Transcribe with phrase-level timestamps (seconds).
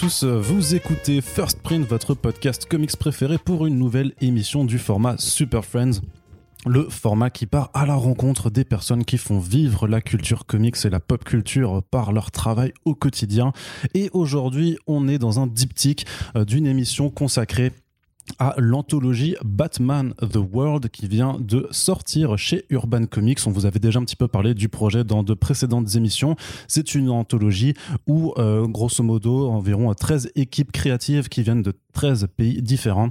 [0.00, 5.18] tous, vous écoutez First Print, votre podcast comics préféré pour une nouvelle émission du format
[5.18, 6.00] Super Friends.
[6.64, 10.76] Le format qui part à la rencontre des personnes qui font vivre la culture comics
[10.86, 13.52] et la pop culture par leur travail au quotidien.
[13.92, 17.70] Et aujourd'hui, on est dans un diptyque euh, d'une émission consacrée
[18.38, 23.40] à l'anthologie Batman The World qui vient de sortir chez Urban Comics.
[23.46, 26.36] On vous avait déjà un petit peu parlé du projet dans de précédentes émissions.
[26.68, 27.74] C'est une anthologie
[28.06, 33.10] où, euh, grosso modo, environ 13 équipes créatives qui viennent de 13 pays différents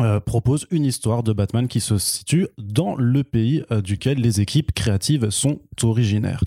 [0.00, 4.40] euh, propose une histoire de Batman qui se situe dans le pays euh, duquel les
[4.40, 6.42] équipes créatives sont originaires.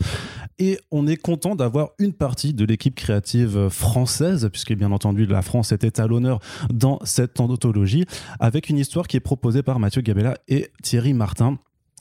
[0.59, 5.41] Et on est content d'avoir une partie de l'équipe créative française, puisque bien entendu la
[5.41, 6.39] France était à l'honneur
[6.71, 8.05] dans cette anthologie,
[8.39, 11.57] avec une histoire qui est proposée par Mathieu Gabella et Thierry Martin.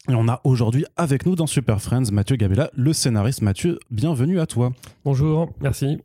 [0.08, 3.40] Et on a aujourd'hui avec nous dans Super Friends Mathieu Gabella, le scénariste.
[3.40, 4.72] Mathieu, bienvenue à toi.
[5.04, 5.98] Bonjour, merci.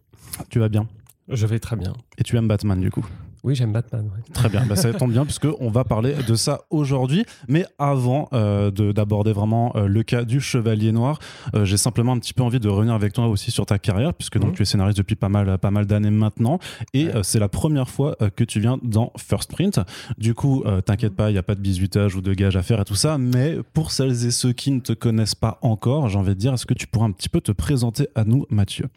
[0.50, 0.88] Tu vas bien?
[1.28, 1.94] Je vais très bien.
[2.18, 3.06] Et tu aimes Batman du coup?
[3.44, 4.10] Oui, j'aime Batman.
[4.34, 7.26] Très bien, bah, ça tombe bien puisque on va parler de ça aujourd'hui.
[7.48, 11.20] Mais avant euh, d'aborder vraiment euh, le cas du Chevalier Noir,
[11.54, 14.14] euh, j'ai simplement un petit peu envie de revenir avec toi aussi sur ta carrière
[14.14, 14.56] puisque donc mhm.
[14.56, 16.60] tu es scénariste depuis pas mal, pas mal d'années maintenant
[16.94, 19.80] et c'est la première fois que tu viens dans First Print.
[20.18, 22.82] Du coup, t'inquiète pas, il n'y a pas de bisutage ou de gage à faire
[22.82, 23.18] et tout ça.
[23.18, 26.54] Mais pour celles et ceux qui ne te connaissent pas encore, j'ai envie de dire,
[26.54, 28.88] est-ce que tu pourrais un petit peu te présenter à nous, Mathieu?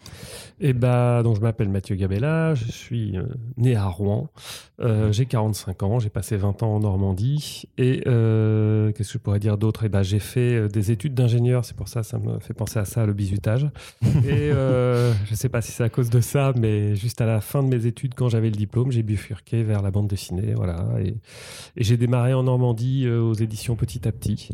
[0.60, 3.16] Eh bah, donc je m'appelle Mathieu Gabella, je suis
[3.56, 4.29] né à Rouen.
[4.80, 7.64] Euh, j'ai 45 ans, j'ai passé 20 ans en Normandie.
[7.76, 9.84] Et euh, qu'est-ce que je pourrais dire d'autre?
[9.84, 12.78] Eh ben, J'ai fait euh, des études d'ingénieur, c'est pour ça ça me fait penser
[12.78, 13.68] à ça, le bisutage.
[14.24, 17.40] et je ne sais pas si c'est à cause de ça, mais juste à la
[17.40, 20.54] fin de mes études, quand j'avais le diplôme, j'ai bifurqué vers la bande dessinée.
[20.54, 21.14] Voilà, et,
[21.76, 24.50] et j'ai démarré en Normandie aux éditions Petit à Petit.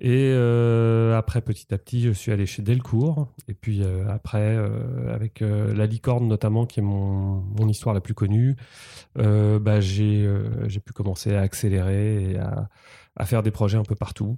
[0.00, 3.28] Et euh, après, petit à petit, je suis allé chez Delcourt.
[3.48, 8.14] Et puis euh, après, euh, avec La Licorne notamment, qui est mon, histoire la plus
[8.14, 8.56] connue,
[9.16, 10.26] bah, j'ai
[10.84, 12.68] pu commencer à accélérer et à,
[13.24, 14.34] faire des projets un peu partout.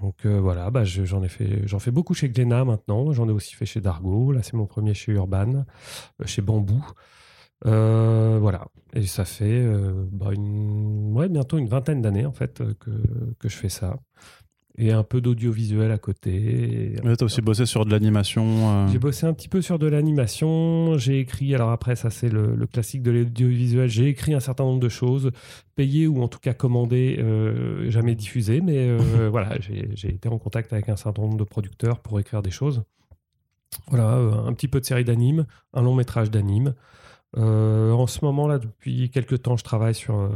[0.00, 3.12] Donc voilà, bah, j'en fais beaucoup chez Glénat maintenant.
[3.12, 4.32] J'en ai aussi fait chez Dargo.
[4.32, 5.64] Là, c'est mon premier chez Urban,
[6.26, 6.84] chez Bambou.
[7.64, 8.66] voilà.
[8.92, 9.66] Et ça fait
[10.12, 10.30] bah,
[11.28, 13.96] bientôt une vingtaine d'années en fait que je fais ça
[14.80, 16.94] et un peu d'audiovisuel à côté.
[17.02, 18.88] Tu as aussi bossé sur de l'animation euh.
[18.88, 20.96] J'ai bossé un petit peu sur de l'animation.
[20.96, 24.80] J'ai écrit, alors après, ça c'est le, classique de l'audiovisuel, j'ai écrit un certain nombre
[24.80, 25.30] de choses,
[25.76, 30.38] payées ou en tout cas commandées, euh, jamais diffusées, mais euh, voilà, j'ai été en
[30.38, 32.82] contact avec un certain nombre de producteurs pour écrire des choses.
[33.88, 36.74] Voilà, un petit peu de série d'anime, un long métrage d'anime.
[37.36, 40.28] en ce moment, là, depuis quelques temps, je travaille sur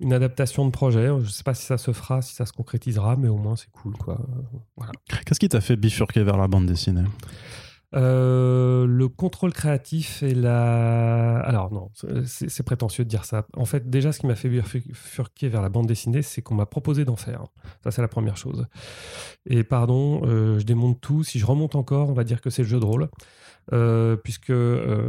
[0.00, 1.06] une adaptation de projet.
[1.06, 3.56] Je ne sais pas si ça se fera, si ça se concrétisera, mais au moins
[3.56, 3.96] c'est cool.
[3.96, 4.20] Quoi.
[4.76, 4.92] Voilà.
[5.26, 7.04] Qu'est-ce qui t'a fait bifurquer vers la bande dessinée?
[7.94, 11.38] Euh, le contrôle créatif et la.
[11.40, 11.90] Alors, non,
[12.26, 13.46] c'est prétentieux de dire ça.
[13.56, 16.66] En fait, déjà, ce qui m'a fait bifurquer vers la bande dessinée, c'est qu'on m'a
[16.66, 17.44] proposé d'en faire.
[17.82, 18.66] Ça, c'est la première chose.
[19.46, 21.24] Et pardon, euh, je démonte tout.
[21.24, 23.08] Si je remonte encore, on va dire que c'est le jeu de rôle.
[23.72, 24.52] Euh, puisque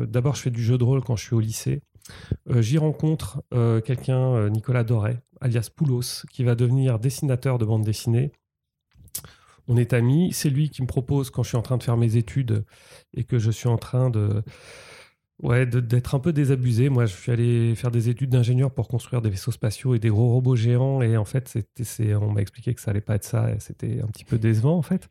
[0.07, 1.81] d'abord, je fais du jeu de rôle quand je suis au lycée.
[2.50, 7.66] Euh, j'y rencontre euh, quelqu'un, euh, Nicolas Doré, alias Poulos, qui va devenir dessinateur de
[7.66, 8.31] bande dessinée.
[9.68, 10.31] On est amis.
[10.34, 12.66] C'est lui qui me propose, quand je suis en train de faire mes études
[13.14, 14.44] et que je suis en train de,
[15.41, 16.89] Ouais, d'être un peu désabusé.
[16.89, 20.09] Moi, je suis allé faire des études d'ingénieur pour construire des vaisseaux spatiaux et des
[20.09, 21.01] gros robots géants.
[21.01, 23.47] Et en fait, c'est, on m'a expliqué que ça allait pas être ça.
[23.59, 25.07] C'était un petit peu décevant, en fait.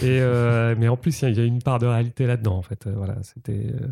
[0.00, 2.86] Et, euh, mais en plus, il y, a une part de réalité là-dedans, en fait.
[2.86, 3.72] Voilà, c'était.
[3.74, 3.88] Euh,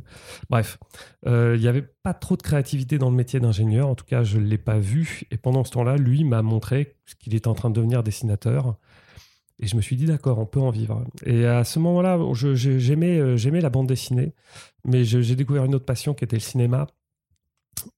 [0.49, 0.79] bref,
[1.27, 3.89] euh, il n'y avait pas trop de créativité dans le métier d'ingénieur.
[3.89, 5.23] En tout cas, je ne l'ai pas vu.
[5.33, 8.77] Et pendant ce temps-là, lui m'a montré qu'il était en train de devenir dessinateur.
[9.61, 11.05] Et je me suis dit, d'accord, on peut en vivre.
[11.25, 12.19] Et à ce moment-là,
[12.55, 14.33] j'aimais, euh, j'aimais la bande dessinée,
[14.85, 16.87] mais j'ai découvert une autre passion qui était le cinéma.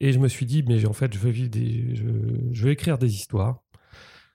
[0.01, 3.63] Et je me suis dit, mais en fait, je veux, écrire des histoires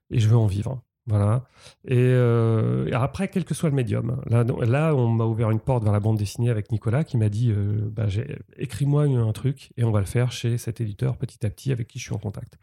[0.09, 0.81] et je veux en vivre.
[1.05, 1.45] Voilà.
[1.89, 5.83] Euh, et, après, quel que soit le médium, là, là on m'a ouvert une porte
[5.83, 8.07] vers la bande dessinée avec Nicolas qui m'a dit euh, bah,
[8.57, 11.87] écris-moi un truc et on va le faire chez cet éditeur petit à petit avec
[11.87, 12.57] qui je suis en contact.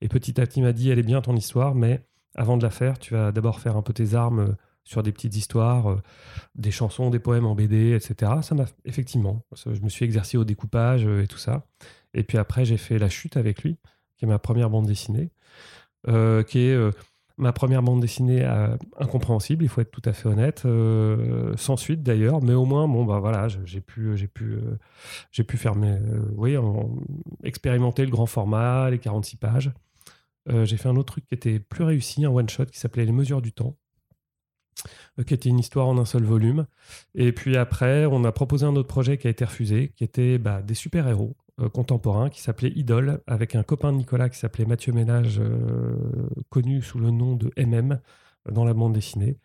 [0.00, 2.62] Et petit à petit, il m'a dit elle est bien ton histoire, mais avant de
[2.62, 4.52] la faire, tu vas d'abord faire un peu tes armes euh,
[4.84, 6.02] sur des petites histoires, euh,
[6.54, 8.32] des chansons, des poèmes en BD, etc.
[8.42, 11.66] Ça m'a effectivement, je me suis exercé au découpage euh, et tout ça.
[12.14, 13.76] Et puis après, j'ai fait La Chute avec lui,
[14.16, 15.30] qui est ma première bande dessinée,
[16.06, 16.92] qui est
[17.36, 18.44] ma première bande dessinée
[18.98, 20.66] incompréhensible, il faut être tout à fait honnête,
[21.56, 24.58] sans suite d'ailleurs, mais au moins, bon, bah voilà, j'ai pu, j'ai pu,
[25.30, 25.98] j'ai pu faire mes,
[26.34, 26.56] oui,
[27.44, 29.70] expérimenter le grand format, les 46 pages.
[30.50, 33.12] Euh, j'ai fait un autre truc qui était plus réussi, un one-shot qui s'appelait Les
[33.12, 33.76] mesures du temps.
[35.18, 36.66] euh, qui était une histoire en un seul volume.
[37.14, 40.38] Et puis après, on a proposé un autre projet qui a été refusé, qui était
[40.38, 44.66] bah, des super-héros euh, contemporains, qui s'appelait Idol, avec un copain de Nicolas qui s'appelait
[44.66, 45.40] Mathieu Ménage,
[46.50, 48.00] connu sous le nom de MM
[48.50, 49.36] dans la bande dessinée.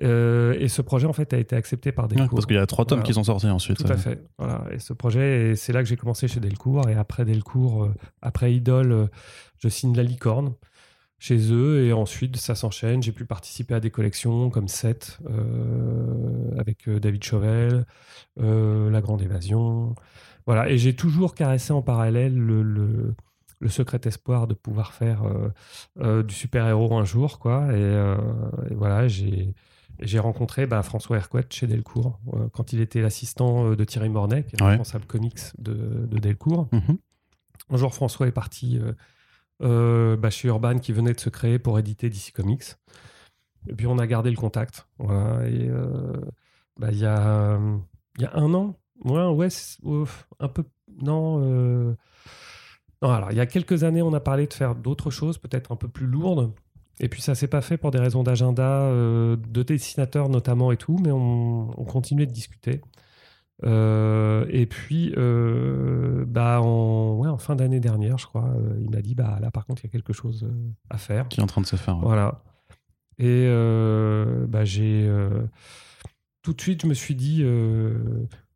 [0.00, 2.30] et ce projet, en fait, a été accepté par Delcourt.
[2.30, 3.78] parce qu'il y a trois tomes qui sont sortis ensuite.
[3.78, 4.24] Tout à fait.
[4.38, 4.64] Voilà.
[4.72, 6.88] Et ce projet, c'est là que j'ai commencé chez Delcourt.
[6.88, 7.88] Et après Delcourt,
[8.22, 9.08] après Idol,
[9.58, 10.54] je signe La Licorne
[11.24, 13.02] chez eux et ensuite ça s'enchaîne.
[13.02, 17.86] J'ai pu participer à des collections comme 7 euh, avec euh, David Chauvel,
[18.40, 19.94] euh, La Grande Évasion.
[20.46, 23.14] Voilà, et j'ai toujours caressé en parallèle le, le,
[23.68, 25.22] secret espoir de pouvoir faire
[25.96, 27.38] du super-héros un jour.
[27.38, 27.72] Quoi.
[27.72, 29.54] Et, voilà, j'ai.
[30.00, 32.18] J'ai rencontré bah, François Hercouet chez Delcourt
[32.52, 36.68] quand il était l'assistant de Thierry Mornay, qui est responsable comics de, Delcourt.
[36.72, 36.98] Mhm.
[37.70, 38.80] Un jour, François est parti
[39.62, 42.76] euh, bah, chez Urban qui venait de se créer pour éditer DC Comics.
[43.68, 44.86] Et puis on a gardé le contact.
[44.98, 46.20] Voilà, et euh,
[46.78, 47.58] bah, il y, a,
[48.18, 49.48] y a un an, ouais, ouais
[50.40, 50.64] un peu.
[51.00, 51.94] Non, euh,
[53.02, 55.72] non, alors il y a quelques années, on a parlé de faire d'autres choses, peut-être
[55.72, 56.52] un peu plus lourdes.
[57.00, 60.96] Et puis ça s'est pas fait pour des raisons d'agenda, de dessinateurs notamment et tout,
[61.02, 62.80] mais on, on continuait de discuter.
[63.62, 68.90] Euh, et puis, euh, bah en, ouais, en fin d'année dernière, je crois, euh, il
[68.90, 70.46] m'a dit bah là, par contre, il y a quelque chose
[70.90, 71.28] à faire.
[71.28, 71.96] Qui est en train de se faire.
[71.96, 72.42] Voilà.
[73.18, 73.46] Et
[74.48, 75.08] bah, j'ai
[76.42, 77.44] tout de suite, je me suis dit,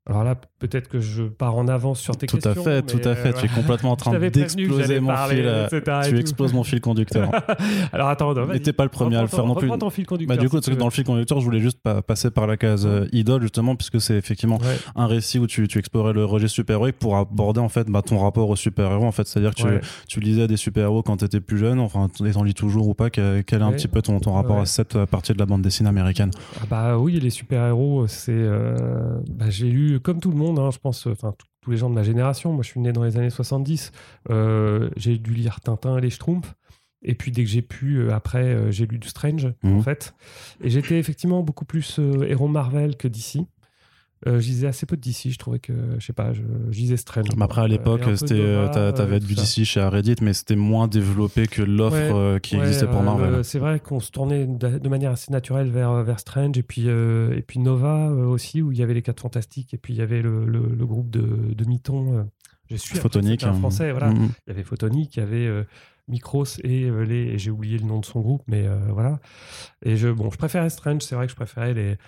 [0.06, 2.54] alors là, peut-être que je pars en avance sur tes tout questions.
[2.54, 3.32] Tout à fait, tout à fait.
[3.32, 5.42] Tu es complètement en train d'exploser mon fil.
[5.44, 5.68] Euh,
[6.08, 7.30] tu exploses mon fil conducteur.
[7.92, 9.68] Alors attends, non, n'étais pas le premier à le faire non plus.
[9.78, 12.46] Ton fil conducteur, bah, du coup, dans le fil conducteur, je voulais juste passer par
[12.46, 14.58] la case euh, idole justement, puisque c'est effectivement
[14.96, 18.18] un récit où tu, tu explorais le registre super-héroïque pour aborder en fait bah, ton
[18.18, 19.04] rapport aux super-héros.
[19.04, 22.08] En fait, c'est-à-dire que tu, tu, lisais des super-héros quand tu étais plus jeune, enfin,
[22.34, 23.10] en lis toujours ou pas.
[23.10, 25.62] Quel, est un petit peu ton, ton rapport à cette euh, partie de la bande
[25.62, 26.30] dessinée américaine?
[26.60, 28.48] Ah Bah oui, les super-héros, c'est.
[29.30, 30.47] Bah, j'ai lu comme tout le monde.
[30.56, 32.52] Hein, je pense, enfin, tous les gens de ma génération.
[32.52, 33.92] Moi, je suis né dans les années 70.
[34.30, 36.54] Euh, j'ai dû lire Tintin et les Schtroumpfs.
[37.02, 39.82] Et puis, dès que j'ai pu, euh, après, euh, j'ai lu du Strange, en mhm.
[39.82, 40.14] fait.
[40.62, 43.46] Et j'étais effectivement beaucoup plus héros Marvel que d'ici.
[44.26, 46.96] Euh, je lisais assez peu de DC, je trouvais que, je sais pas, je, lisais
[46.96, 47.28] Strange.
[47.36, 51.46] Mais après, à l'époque, c'était, euh, t'avais du DC chez Reddit, mais c'était moins développé
[51.46, 53.44] que l'offre euh, qui existait pour Marvel.
[53.44, 57.42] c'est vrai qu'on se tournait de manière assez naturelle vers, vers Strange, et puis, et
[57.46, 60.22] puis Nova aussi, où il y avait les 4 Fantastiques, et puis il y avait
[60.22, 62.26] le, le, groupe de, de Mython.
[62.68, 63.44] je suis Photonique.
[63.44, 64.10] Un français, voilà.
[64.10, 64.28] Mm-hmm.
[64.46, 65.64] Il y avait Photonique, il y avait.
[66.10, 69.20] Micros et les j'ai oublié le nom de son groupe mais voilà
[69.82, 71.98] et je bon je préférais Strange c'est vrai que je préférais les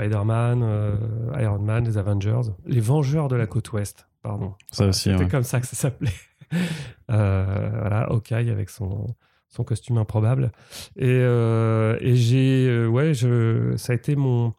[0.00, 0.96] Spider-Man, euh,
[1.38, 4.54] Iron Man, les Avengers, les Vengeurs de la côte ouest, pardon.
[4.72, 5.10] Ça aussi.
[5.10, 6.10] C'était comme ça que ça s'appelait.
[7.10, 9.14] euh, voilà, Hawkeye avec son,
[9.48, 10.52] son costume improbable.
[10.96, 14.54] Et, euh, et j'ai, euh, ouais, je, ça a été mon,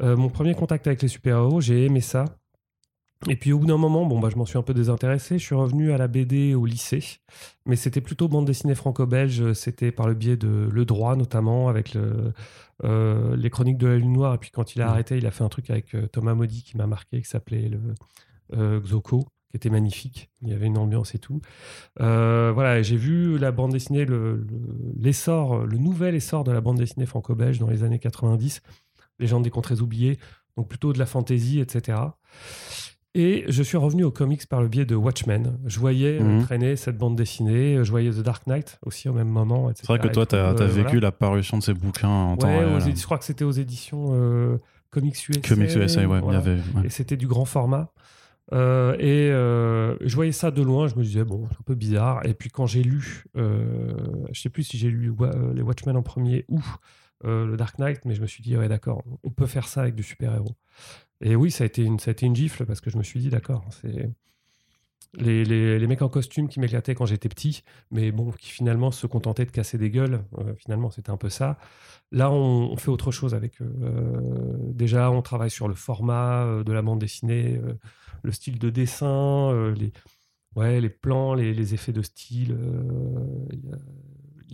[0.00, 1.60] mon premier contact avec les super-héros.
[1.60, 2.24] J'ai aimé ça.
[3.28, 5.38] Et puis au bout d'un moment, bon, bah, je m'en suis un peu désintéressé.
[5.38, 7.02] Je suis revenu à la BD au lycée,
[7.64, 9.52] mais c'était plutôt bande dessinée franco-belge.
[9.54, 12.34] C'était par le biais de Le Droit notamment, avec le,
[12.84, 14.34] euh, les Chroniques de la Lune Noire.
[14.34, 16.62] Et puis quand il a arrêté, il a fait un truc avec euh, Thomas Maudit
[16.62, 17.80] qui m'a marqué, qui s'appelait le
[18.52, 20.30] euh, Xoko, qui était magnifique.
[20.42, 21.40] Il y avait une ambiance et tout.
[21.98, 24.06] voilà, j'ai vu la bande dessinée,
[24.98, 28.60] l'essor, le, le nouvel essor de la bande dessinée franco-belge dans les années 90.
[29.18, 30.18] Les gens des contrées oubliées,
[30.58, 31.98] donc plutôt de la fantaisie, etc.
[33.18, 35.58] Et je suis revenu aux comics par le biais de Watchmen.
[35.64, 36.42] Je voyais mhm.
[36.42, 39.70] traîner cette bande dessinée, je voyais The Dark Knight aussi au même moment.
[39.74, 42.48] C'est vrai que toi, tu as, euh, vécu la parution de ces bouquins en temps
[42.48, 42.78] réel.
[42.78, 44.58] je crois que c'était aux éditions euh,
[44.90, 45.40] Comics USA.
[45.40, 46.20] Comics USA, ouais.
[46.84, 47.90] Et c'était du grand format.
[48.52, 49.30] Euh, et
[50.06, 52.20] je voyais ça de loin, je me disais, bon, c'est un peu bizarre.
[52.26, 55.10] Et puis quand j'ai lu, je sais plus si j'ai lu
[55.54, 56.60] les Watchmen en premier ou
[57.24, 59.94] le Dark Knight, mais je me suis dit, ouais, d'accord, on peut faire ça avec
[59.94, 60.54] du super-héros.
[61.20, 63.02] Et oui, ça a été une, ça a été une gifle parce que je me
[63.02, 64.10] suis dit, d'accord, c'est
[65.18, 68.90] les, les, les, mecs en costume qui m'éclataient quand j'étais petit, mais bon, qui finalement
[68.90, 70.24] se contentaient de casser des gueules.
[70.38, 71.58] Euh, finalement, c'était un peu ça.
[72.12, 73.74] Là, on, fait autre chose avec eux.
[73.82, 77.60] Euh, déjà, on travaille sur le format euh, de la bande dessinée,
[78.22, 79.92] le style de dessin, les,
[80.54, 82.56] ouais, les plans, les, les effets de style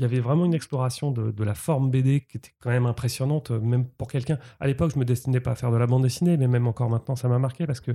[0.03, 3.53] il y avait vraiment une exploration de, la forme BD qui était quand même impressionnante,
[3.53, 4.37] euh, même pour quelqu'un.
[4.59, 6.91] À l'époque, je me destinais pas à faire de la bande dessinée, mais même encore
[6.91, 7.93] maintenant, ça m'a marqué parce que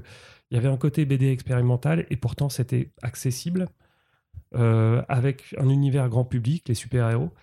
[0.50, 3.68] il y avait un côté BD expérimental et pourtant c'était accessible
[4.56, 7.34] euh, avec un univers grand public, les super-héros.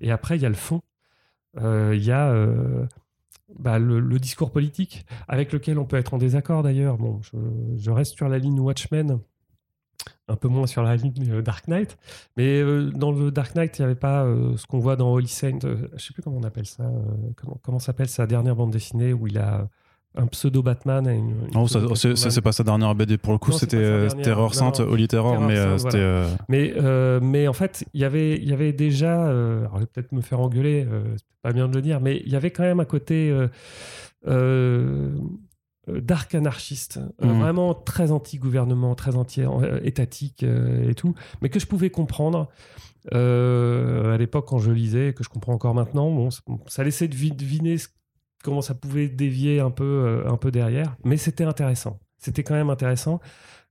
[0.00, 0.80] Et après, il y a le fond.
[1.58, 2.34] Euh, il y a
[3.58, 6.96] bah, le, discours politique avec lequel on peut être en désaccord d'ailleurs.
[6.96, 7.20] Bon,
[7.76, 9.20] je, reste sur la ligne Watchmen
[10.28, 11.96] un peu moins sur la ligne Dark Knight.
[12.36, 12.62] Mais
[12.94, 14.26] dans le Dark Knight, il n'y avait pas
[14.56, 15.58] ce qu'on voit dans Holy Saint.
[15.62, 16.90] je ne sais plus comment on appelle ça.
[17.36, 19.68] comment comment s'appelle sa dernière bande dessinée où il a
[20.16, 21.06] un pseudo Batman.
[21.06, 25.08] Une, non, c'est pas sa dernière BD pour le coup, c'était euh, Terror Sainte, Holy
[25.08, 25.98] Terror, mais euh, c'était.
[25.98, 26.74] Euh, mais,
[27.20, 29.26] mais en fait, y il y avait déjà.
[29.26, 32.32] alors, je vais peut-être me faire engueuler, c'est pas bien de le dire, mais il
[32.32, 33.34] y avait quand même un côté.
[35.88, 37.40] Dark anarchiste, mhm.
[37.40, 42.48] vraiment très anti-gouvernement, très anti-étatique et tout, mais que je pouvais comprendre
[43.12, 46.10] à l'époque quand je lisais, que je comprends encore maintenant.
[46.10, 46.30] Bon,
[46.66, 47.76] ça laissait deviner
[48.44, 50.94] comment ça pouvait dévier un peu, euh, un peu derrière.
[51.02, 51.98] Mais c'était intéressant.
[52.18, 53.20] C'était quand même intéressant.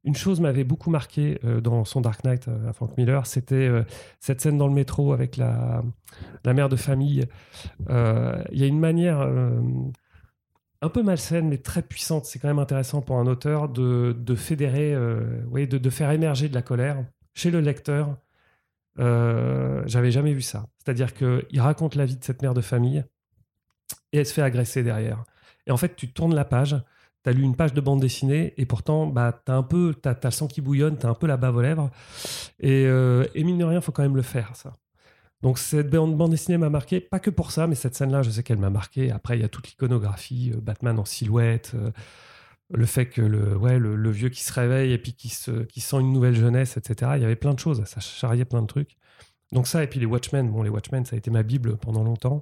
[0.04, 3.70] Une chose m'avait beaucoup marqué euh, dans son Dark Knight euh, à Frank Miller, c'était
[4.20, 5.82] cette scène dans le métro avec la,
[6.44, 7.26] la mère de famille.
[7.90, 9.26] Il y a une manière
[10.84, 12.26] un peu malsaine, mais très puissante.
[12.26, 14.96] C'est quand même intéressant pour un auteur de, fédérer,
[15.50, 18.18] oui, de, faire émerger de la colère chez le lecteur.
[18.98, 20.68] J'avais jamais vu ça.
[20.78, 23.04] C'est-à-dire qu'il raconte la vie de cette mère de famille
[24.12, 25.24] et elle se fait agresser derrière.
[25.68, 26.76] Et en fait, tu tournes la page,
[27.24, 29.96] tu as lu une page de bande dessinée et pourtant, bah, tu as un peu,
[30.02, 31.90] tu as, le sang qui bouillonne, tu as un peu la bave aux lèvres.
[32.60, 34.74] Et, euh, et mine de rien, faut quand même le faire, ça.
[35.44, 38.44] Donc cette bande dessinée m'a marqué, pas que pour ça, mais cette scène-là, je sais
[38.44, 39.12] qu'elle m'a marqué.
[39.12, 41.92] Après, il y a toute l'iconographie, euh, Batman en silhouette, euh,
[42.74, 45.82] le fait que le, ouais, le, vieux qui se réveille et puis qui, se, qui
[45.82, 47.12] sent une nouvelle jeunesse, etc.
[47.18, 48.98] Il y avait plein de choses, ça charriait plein de trucs.
[49.52, 52.04] Donc ça, et puis les Watchmen, bon, les Watchmen, ça a été ma Bible pendant
[52.04, 52.42] longtemps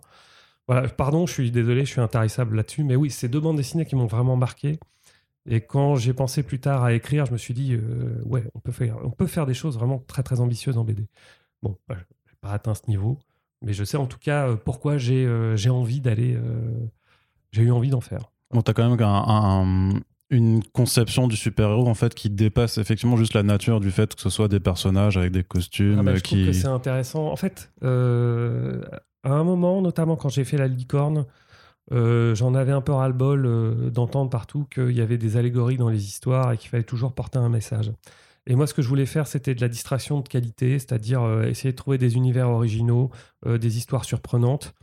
[0.98, 3.96] pardon, je suis désolé, je suis intarissable là-dessus, mais oui, c'est deux bandes dessinées qui
[3.96, 4.80] m'ont vraiment marqué.
[5.50, 8.60] Et quand j'ai pensé plus tard à écrire, je me suis dit, euh, ouais, on
[8.60, 11.08] peut, faire, on peut faire des choses vraiment très très ambitieuses en BD.
[11.64, 11.78] Bon,
[12.42, 13.18] pas atteint ce niveau,
[13.62, 16.38] mais je sais en tout cas euh, pourquoi j'ai euh, j'ai envie d'aller.
[17.52, 18.32] j'ai eu envie d'en faire.
[18.52, 23.34] Bon, tu as quand même une conception du super-héros en fait qui dépasse effectivement juste
[23.34, 26.22] la nature du fait que ce soit des personnages avec des costumes ah bah, je
[26.22, 26.36] qui...
[26.36, 27.70] trouve que c'est intéressant en fait
[29.24, 31.26] à un moment, notamment quand j'ai fait la licorne,
[31.92, 35.90] euh, j'en avais un peu ras-le-bol euh, d'entendre partout qu'il y avait des allégories dans
[35.90, 37.92] les histoires et qu'il fallait toujours porter un message.
[38.48, 41.44] Et moi, ce que je voulais faire, c'était de la distraction de qualité, c'est-à-dire euh,
[41.44, 43.12] essayer de trouver des univers originaux,
[43.46, 44.74] des histoires surprenantes.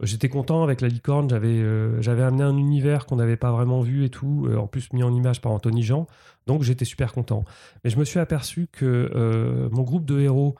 [0.00, 1.60] J'étais content avec la licorne, j'avais
[2.00, 5.12] j'avais amené un univers qu'on n'avait pas vraiment vu et tout, en plus mis en
[5.12, 6.06] image par Anthony Jean,
[6.46, 7.44] donc j'étais super content.
[7.82, 10.54] Mais je me suis aperçu que mon groupe de héros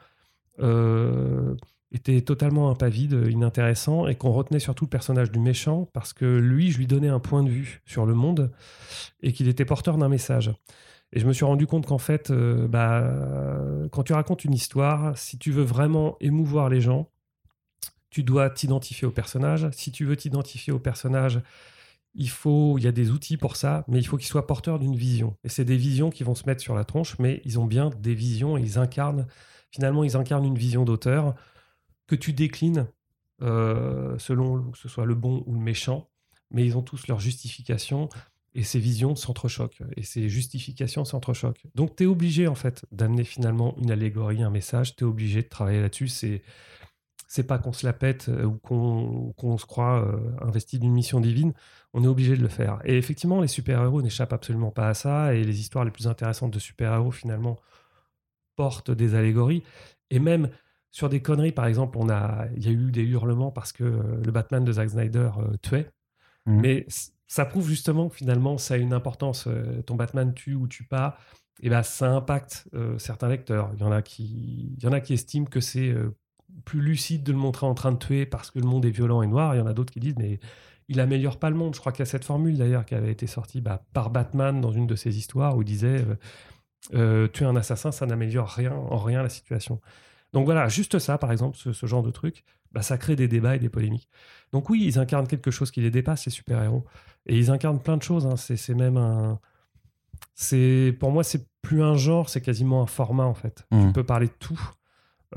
[1.91, 6.71] était totalement impavide, inintéressant, et qu'on retenait surtout le personnage du méchant, parce que lui,
[6.71, 8.51] je lui donnais un point de vue sur le monde,
[9.21, 10.51] et qu'il était porteur d'un message.
[11.11, 13.11] Et je me suis rendu compte qu'en fait, euh, bah,
[13.91, 17.09] quand tu racontes une histoire, si tu veux vraiment émouvoir les gens,
[18.09, 19.69] tu dois t'identifier au personnage.
[19.71, 21.41] Si tu veux t'identifier au personnage,
[22.15, 24.79] il faut, il y a des outils pour ça, mais il faut qu'ils soient porteurs
[24.79, 25.35] d'une vision.
[25.43, 27.89] Et c'est des visions qui vont se mettre sur la tronche, mais ils ont bien
[27.99, 29.27] des visions, ils incarnent,
[29.71, 31.35] finalement, ils incarnent une vision d'auteur
[32.07, 32.87] que tu déclines
[33.41, 36.09] euh, selon que ce soit le bon ou le méchant,
[36.51, 38.09] mais ils ont tous leur justification
[38.55, 41.63] et ces visions s'entrechoquent et ces justifications s'entrechoquent.
[41.75, 45.43] Donc tu es obligé en fait d'amener finalement une allégorie, un message, tu es obligé
[45.43, 46.07] de travailler là-dessus.
[46.07, 46.41] C'est
[47.27, 51.19] c'est pas qu'on se la pète euh, ou qu'on se croit euh, investi d'une mission
[51.19, 51.53] divine,
[51.93, 52.79] on est obligé de le faire.
[52.85, 56.51] Et effectivement, les super-héros n'échappent absolument pas à ça, et les histoires les plus intéressantes
[56.51, 57.59] de super-héros, finalement,
[58.55, 59.63] portent des allégories.
[60.09, 60.49] Et même,
[60.91, 63.83] sur des conneries, par exemple, on a, il y a eu des hurlements parce que
[63.83, 65.91] euh, le Batman de Zack Snyder euh, tuait.
[66.45, 66.61] Mhm.
[66.61, 66.87] Mais
[67.29, 69.45] ça prouve justement que finalement, ça a une importance.
[69.47, 71.17] Euh, ton Batman tue ou tue pas,
[71.61, 72.67] et ben ça impacte
[72.97, 73.71] certains lecteurs.
[73.75, 75.93] Il y en a qui, il y en a qui estiment que c'est
[76.63, 79.21] plus lucide de le montrer en train de tuer parce que le monde est violent
[79.21, 79.55] et noir.
[79.55, 80.39] Il y en a d'autres qui disent mais
[80.87, 81.75] il améliore pas le monde.
[81.75, 84.61] Je crois qu'il y a cette formule d'ailleurs qui avait été sortie bah, par Batman
[84.61, 86.05] dans une de ses histoires où il disait
[86.91, 89.81] tuer un assassin, ça n'améliore rien en rien la situation.
[90.33, 93.55] Donc voilà, juste ça, par exemple, ce, genre de truc, bah, ça crée des débats
[93.55, 94.09] et des polémiques.
[94.51, 96.85] Donc oui, ils incarnent quelque chose qui les dépasse, ces super-héros.
[97.25, 98.25] Et ils incarnent plein de choses.
[98.25, 98.35] Hein.
[98.37, 99.39] C'est même un.
[100.35, 103.65] C'est pour moi, c'est plus un genre, c'est quasiment un format en fait.
[103.71, 103.93] Tu mmh.
[103.93, 104.59] peux parler de tout.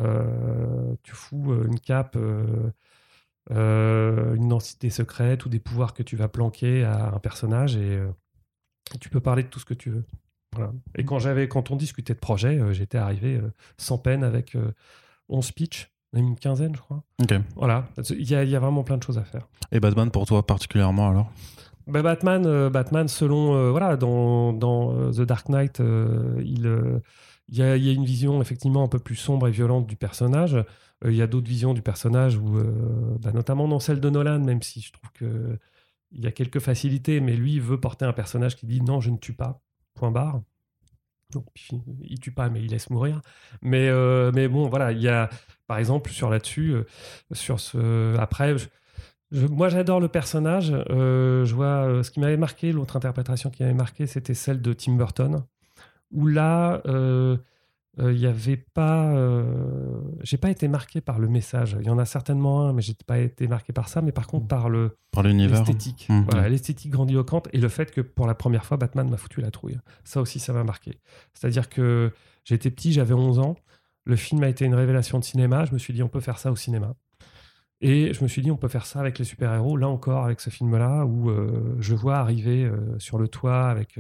[0.01, 6.17] Euh, tu fous euh, une cape, euh, une identité secrète ou des pouvoirs que tu
[6.17, 8.01] vas planquer à un personnage et
[9.01, 10.05] tu peux parler de tout ce que tu veux.
[10.97, 14.57] Et quand, j'avais, quand on discutait de projet, euh, j'étais arrivé euh, sans peine avec
[15.29, 17.03] 11 euh, pitchs, une quinzaine, je crois.
[17.57, 19.49] Voilà, il y, a, vraiment plein de choses à faire.
[19.71, 21.33] Et Batman pour toi particulièrement alors?
[21.87, 27.03] Bah, Batman, Batman, selon voilà, dans, dans The Dark Knight, il
[27.49, 30.57] y, a, une vision effectivement un peu plus sombre et violente du personnage.
[31.05, 32.59] Il y a d'autres visions du personnage, où,
[33.21, 35.59] bah, notamment dans celle de Nolan, même si je trouve que
[36.15, 39.01] il y a quelques facilités, mais lui il veut porter un personnage qui dit non,
[39.01, 39.63] je ne tue pas
[39.95, 40.43] point barre.
[41.33, 41.47] Donc,
[42.03, 43.21] il tue pas, mais il laisse mourir.
[43.63, 43.91] Mais,
[44.33, 45.31] mais bon, voilà, il y a,
[45.67, 46.75] par exemple, sur là-dessus,
[47.33, 48.17] sur ce.
[48.19, 48.55] Après,
[49.33, 50.73] moi, j'adore le personnage.
[50.89, 54.97] je vois ce qui m'avait marqué, l'autre interprétation qui m'avait marqué, c'était celle de Tim
[54.97, 55.43] Burton,
[56.11, 56.83] où là,
[57.99, 59.13] il euh, n'y avait pas.
[59.15, 61.77] Euh, j'ai pas été marqué par le message.
[61.79, 64.01] Il y en a certainement un, mais j'ai pas été marqué par ça.
[64.01, 67.91] Mais par contre, par le par l'univers, l'esthétique, mmh, voilà, l'esthétique grandiloquente et le fait
[67.91, 69.79] que pour la première fois, Batman m'a foutu la trouille.
[70.05, 70.99] Ça aussi, ça m'a marqué.
[71.35, 72.13] C'est-à-dire que
[72.45, 73.57] j'étais petit, j'avais 11 ans.
[74.05, 75.67] Le film a été une révélation de cinéma.
[75.67, 76.95] Je me suis dit, on peut faire ça au cinéma.
[77.83, 79.77] Et je me suis dit, on peut faire ça avec les super-héros.
[79.77, 83.99] Là encore, avec ce film-là, où euh, je vois arriver sur le toit avec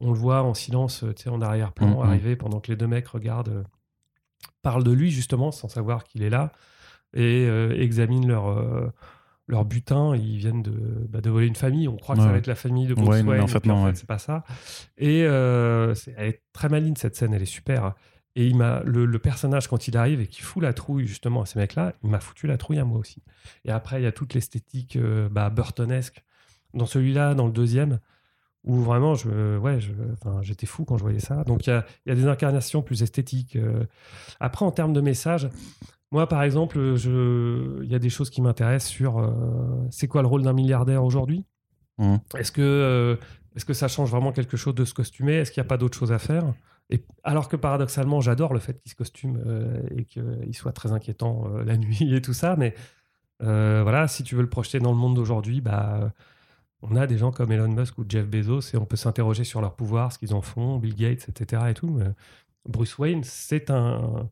[0.00, 2.02] on le voit en silence, en arrière-plan, mm, mm.
[2.02, 3.62] arriver pendant que les deux mecs regardent, euh,
[4.62, 6.52] parlent de lui justement, sans savoir qu'il est là,
[7.14, 8.92] et euh, examinent leur, euh,
[9.46, 10.14] leur butin.
[10.16, 10.72] Ils viennent de,
[11.08, 11.88] bah, de, voler une famille.
[11.88, 14.06] On croit que ça va être la famille de Bruce Wayne, en fait, non, c'est
[14.06, 14.44] pas ça.
[14.98, 17.94] Et elle est très maligne cette scène, elle est super.
[18.36, 21.46] Et il m'a le, personnage quand il arrive et qui fout la trouille justement à
[21.46, 23.22] ces mecs-là, il m'a foutu la trouille à moi aussi.
[23.64, 24.98] Et après il y a toute l'esthétique
[25.30, 26.22] bah, burtonesque
[26.74, 27.98] dans celui-là, dans le deuxième
[28.66, 29.78] où vraiment, je, ouais,
[30.42, 31.44] j'étais fou quand je voyais ça.
[31.44, 33.56] Donc, il y a, y a, des incarnations plus esthétiques.
[33.56, 33.84] Euh.
[34.40, 35.48] Après, en termes de message,
[36.10, 39.30] moi, par exemple, il y a des choses qui m'intéressent sur euh,
[39.90, 41.44] c'est quoi le rôle d'un milliardaire aujourd'hui?
[41.98, 42.16] Mmh.
[42.36, 43.16] Est-ce que, euh,
[43.54, 45.34] est que ça change vraiment quelque chose de se costumer?
[45.34, 46.52] Est-ce qu'il n'y a pas d'autre chose à faire?
[47.24, 49.42] Alors que paradoxalement, j'adore le fait qu'il se costume
[49.96, 52.74] et qu'il soit très inquiétant la nuit et tout ça, mais
[53.40, 56.12] voilà, si tu veux le projeter dans le monde d'aujourd'hui, bah
[56.82, 59.60] on a des gens comme Elon Musk ou Jeff Bezos et on peut s'interroger sur
[59.60, 61.62] leur pouvoir, ce qu'ils en font, Bill Gates, etc.
[61.70, 61.98] Et tout.
[62.68, 64.28] Bruce Wayne, c'est un.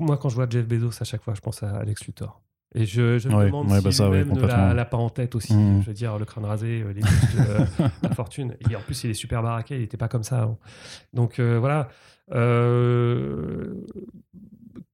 [0.00, 2.40] Moi, quand je vois Jeff Bezos, à chaque fois, je pense à Alex Luthor.
[2.74, 5.54] Et je, me demande si bah lui-même ne l'a pas en tête aussi.
[5.54, 5.82] Mmh.
[5.82, 7.66] Je veux dire, le crâne rasé, euh, les euh,
[8.02, 8.54] la fortune.
[8.70, 10.56] Et en plus, il est super baraqué, il n'était pas comme ça.
[11.12, 11.88] Donc euh, voilà.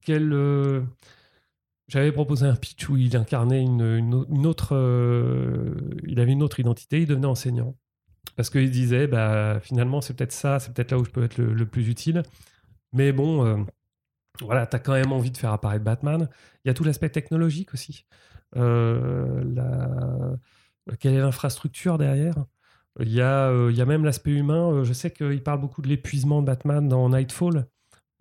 [0.01, 0.33] quel
[1.89, 4.75] j'avais proposé un pitch où il incarnait une, autre.
[4.75, 5.75] Euh,
[6.07, 7.75] il avait une autre identité, il devenait enseignant.
[8.37, 11.39] Parce qu'il disait, bah, finalement, c'est peut-être ça, c'est peut-être là où je peux être
[11.39, 12.23] le, plus utile.
[12.93, 13.67] Mais bon,
[14.43, 16.29] voilà, tu as quand même envie de faire apparaître Batman.
[16.65, 18.05] Il y a tout l'aspect technologique aussi.
[18.57, 19.43] Euh,
[21.01, 22.35] quelle est l'infrastructure derrière?
[23.01, 24.83] Il y, a, il y a même l'aspect humain.
[24.83, 27.67] Je sais qu'il parle beaucoup de l'épuisement de Batman dans Nightfall.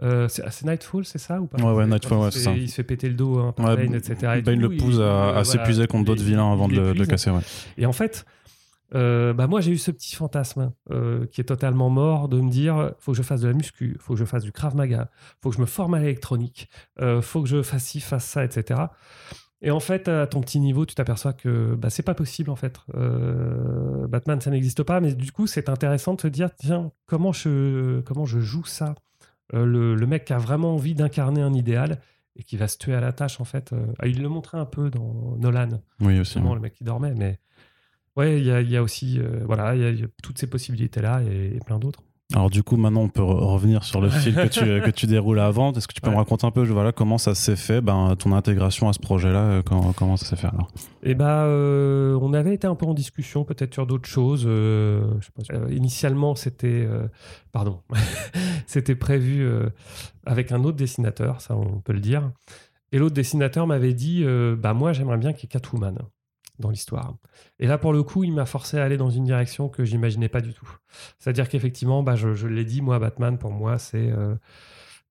[0.03, 1.57] Euh, c'est Nightfall, c'est ça ou pas?
[1.57, 2.51] Ouais, ouais, Nightfall, ouais, c'est ça.
[2.51, 4.41] Il se fait péter le dos hein, par Bane, etc.
[4.43, 7.31] Bane le pousse à, s'épuiser contre d'autres vilains avant de le, casser.
[7.77, 8.25] Et en fait,
[8.95, 12.49] euh, bah moi j'ai eu ce petit fantasme euh, qui est totalement mort de me
[12.49, 15.09] dire faut que je fasse de la muscu, faut que je fasse du Krav Maga,
[15.41, 16.69] faut que je me forme à l'électronique,
[17.21, 18.81] faut que je fasse ci, fasse ça, etc.
[19.61, 22.55] Et en fait, à ton petit niveau, tu t'aperçois que bah, c'est pas possible en
[22.55, 22.79] fait.
[24.07, 28.01] Batman, ça n'existe pas, mais du coup, c'est intéressant de te dire tiens, comment je,
[28.01, 28.95] comment je joue ça
[29.53, 31.99] euh, le, mec qui a vraiment envie d'incarner un idéal
[32.35, 33.71] et qui va se tuer à la tâche en fait.
[33.73, 35.81] Euh, ah, il le montrait un peu dans Nolan.
[36.01, 36.39] Oui aussi.
[36.39, 37.39] le mec qui dormait, mais
[38.17, 41.59] ouais, il y a, aussi euh, voilà, il y, a toutes ces possibilités là et
[41.65, 42.03] plein d'autres.
[42.33, 45.39] Alors du coup, maintenant, on peut revenir sur le fil que tu, que tu déroules
[45.39, 45.71] avant.
[45.71, 48.33] Est-ce que tu peux me raconter un peu voilà, comment ça s'est fait, ben, ton
[48.33, 50.67] intégration à ce projet-là, euh, comment, comment ça s'est fait alors?
[51.03, 54.43] Eh ben, euh, on avait été un peu en discussion peut-être sur d'autres choses.
[54.45, 55.05] Euh,
[55.69, 56.87] initialement, c'était...
[57.53, 57.81] pardon.
[58.67, 59.49] c'était prévu
[60.25, 62.29] avec un autre dessinateur, ça on peut le dire.
[62.91, 64.25] Et l'autre dessinateur m'avait dit,
[64.57, 65.97] bah moi j'aimerais bien qu'il y ait Catwoman
[66.59, 67.15] dans l'histoire.
[67.59, 70.29] Et là, pour le coup, il m'a forcé à aller dans une direction que j'imaginais
[70.29, 70.69] pas du tout.
[71.19, 74.35] C'est-à-dire qu'effectivement, bah, je, l'ai dit, moi, Batman, pour moi, c'est euh,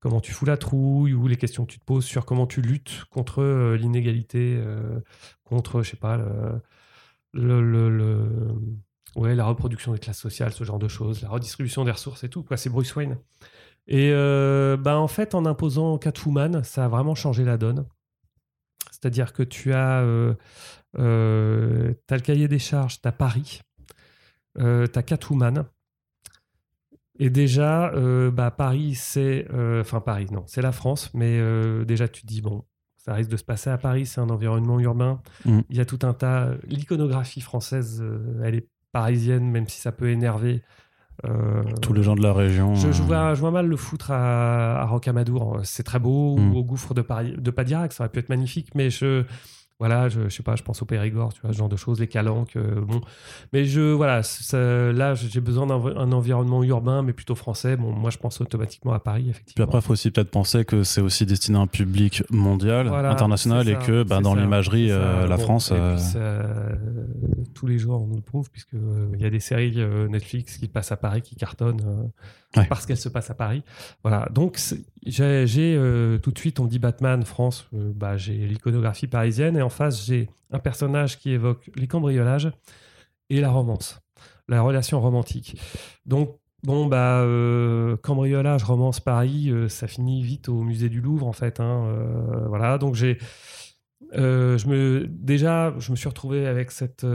[0.01, 2.63] comment tu fous la trouille ou les questions que tu te poses sur comment tu
[2.63, 5.01] luttes contre euh, l'inégalité, euh,
[5.45, 6.19] contre, je sais pas,
[7.33, 8.29] le, le,
[9.15, 12.29] ouais, la reproduction des classes sociales, ce genre de choses, la redistribution des ressources et
[12.29, 12.45] tout.
[12.57, 13.19] C'est Bruce Wayne.
[13.87, 17.87] Et bah, en fait, en imposant Catwoman, ça a vraiment changé la donne.
[18.91, 20.03] C'est-à-dire que tu as
[20.97, 23.61] tu as le cahier des charges, tu as Paris,
[24.59, 25.65] euh, tu as Catwoman.
[27.19, 29.47] Et déjà, euh, bah, Paris, c'est.
[29.53, 31.41] Euh, enfin, Paris, non, c'est la France, mais
[31.85, 32.65] déjà, tu te dis, bon,
[32.97, 35.21] ça risque de se passer à Paris, c'est un environnement urbain.
[35.45, 35.61] Mm.
[35.71, 36.51] Il y a tout un tas.
[36.67, 38.05] L'iconographie française,
[38.43, 40.63] elle est parisienne, même si ça peut énerver.
[41.81, 42.75] Tous les gens de la région.
[42.75, 45.61] Je, vois, je vois, mal le foutre à, à Rocamadour.
[45.65, 46.53] C'est très beau, mm.
[46.53, 49.25] ou au gouffre de, Paris, de Padirac, ça aurait pu être magnifique, mais je,
[49.79, 52.01] voilà, je, je, sais pas, je pense au Périgord, tu vois, ce genre de choses,
[52.01, 53.03] les calanques, euh, bon.
[53.53, 54.23] Mais je, voilà,
[54.93, 57.77] là, j'ai besoin d'un environnement urbain, mais plutôt français.
[57.77, 59.55] Bon, moi, je pense automatiquement à Paris, effectivement.
[59.55, 62.89] Puis après, il faut aussi peut-être penser que c'est aussi destiné à un public mondial,
[62.89, 65.73] international, et que bah, dans l'imagerie, euh, la France.
[65.73, 66.75] Euh,
[67.55, 69.77] tous les jours on nous le prouve, puisqu'il y a des séries
[70.09, 72.11] Netflix qui passent à Paris, qui cartonnent
[72.69, 73.63] parce qu'elles se passent à Paris.
[74.03, 74.59] Voilà, donc
[75.05, 80.05] j'ai tout de suite, on dit Batman, France, bah, j'ai l'iconographie parisienne, et en face,
[80.07, 82.51] j'ai un personnage qui évoque les cambriolages
[83.31, 84.01] et la romance,
[84.49, 85.61] la relation romantique.
[86.05, 91.27] Donc, Bon, bah, euh, cambriolage, romance Paris, euh, ça finit vite au musée du Louvre,
[91.27, 91.61] en fait.
[91.61, 93.19] Hein, euh, voilà, donc j'ai.
[94.13, 97.07] Je me, déjà, je me suis retrouvé avec cette,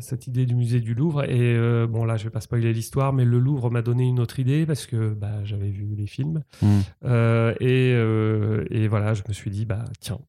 [0.00, 1.24] cette idée du musée du Louvre.
[1.24, 4.38] Et bon, là, je vais pas spoiler l'histoire, mais le Louvre m'a donné une autre
[4.38, 6.42] idée parce que bah, j'avais vu les films.
[6.62, 6.80] Hmm.
[7.60, 7.90] Et,
[8.70, 10.20] et, voilà, je me suis dit, bah, tiens,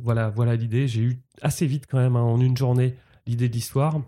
[0.00, 0.86] voilà, voilà l'idée.
[0.86, 2.94] J'ai eu assez vite, quand même, hein, en une journée,
[3.26, 4.00] l'idée de l'histoire.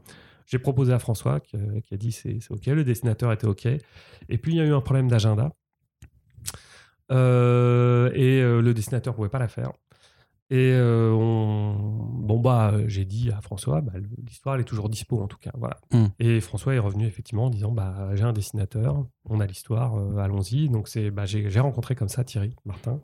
[0.47, 3.67] J'ai proposé à François qui, a dit c'est OK, le dessinateur était OK.
[3.67, 5.53] Et puis il y a eu un problème d'agenda.
[7.11, 9.73] Euh, et euh, le dessinateur pouvait pas la faire.
[10.51, 13.93] Et euh, bon bah j'ai dit à François, bah,
[14.27, 15.79] l'histoire elle est toujours dispo en tout cas, voilà.
[15.91, 16.07] Hmm.
[16.19, 20.69] Et François est revenu effectivement en disant bah j'ai un dessinateur, on a l'histoire, allons-y.
[20.69, 23.01] Donc c'est bah, j'ai rencontré comme ça Thierry Martin.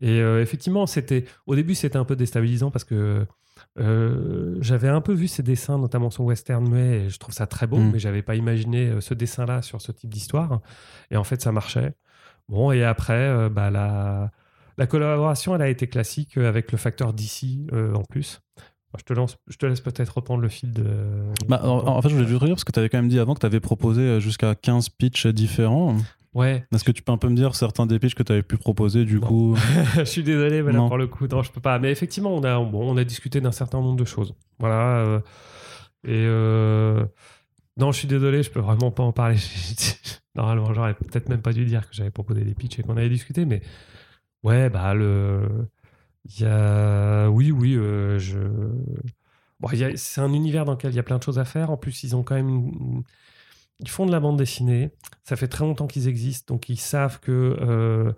[0.00, 3.26] Et effectivement c'était au début c'était un peu déstabilisant parce que
[3.78, 7.46] euh, j'avais un peu vu ces dessins, notamment son western muet, et je trouve ça
[7.46, 7.92] très beau, mm.
[7.92, 10.60] mais j'avais pas imaginé euh, ce dessin-là sur ce type d'histoire.
[11.10, 11.94] Et en fait, ça marchait.
[12.48, 14.30] Bon, et après, euh, bah, la,
[14.78, 18.40] la, collaboration, elle a été classique avec le facteur d'ici en plus.
[18.96, 20.84] Je te, lance, je te laisse peut-être reprendre le fil de.
[21.48, 23.34] Bah, en, fait, je voulais juste dire, parce que tu avais quand même dit avant
[23.34, 25.96] que tu avais proposé jusqu'à 15 pitchs différents.
[26.34, 26.66] Ouais.
[26.72, 28.56] Est-ce que tu peux un peu me dire certains des pitchs que tu avais pu
[28.56, 29.56] proposer du coup?
[29.96, 31.78] Je suis désolé, mais là, pour le coup, non, je peux pas.
[31.78, 34.34] Mais effectivement, on a, bon, on a discuté d'un certain nombre de choses.
[34.58, 34.98] Voilà.
[34.98, 35.20] Euh,
[36.04, 37.04] et euh,
[37.76, 39.36] non, je suis désolé, je peux vraiment pas en parler.
[40.34, 43.08] Normalement, j'aurais peut-être même pas dû dire que j'avais proposé des pitchs et qu'on avait
[43.08, 43.62] discuté, mais
[44.44, 45.68] ouais, bah le,
[46.24, 48.38] il y a, oui, oui, euh, je,
[49.60, 51.70] bon, c'est un univers dans lequel il y a plein de choses à faire.
[51.70, 53.02] En plus, ils ont quand même une
[53.80, 54.90] ils font de la bande dessinée.
[55.24, 58.12] Ça fait très longtemps qu'ils existent, donc ils savent que euh,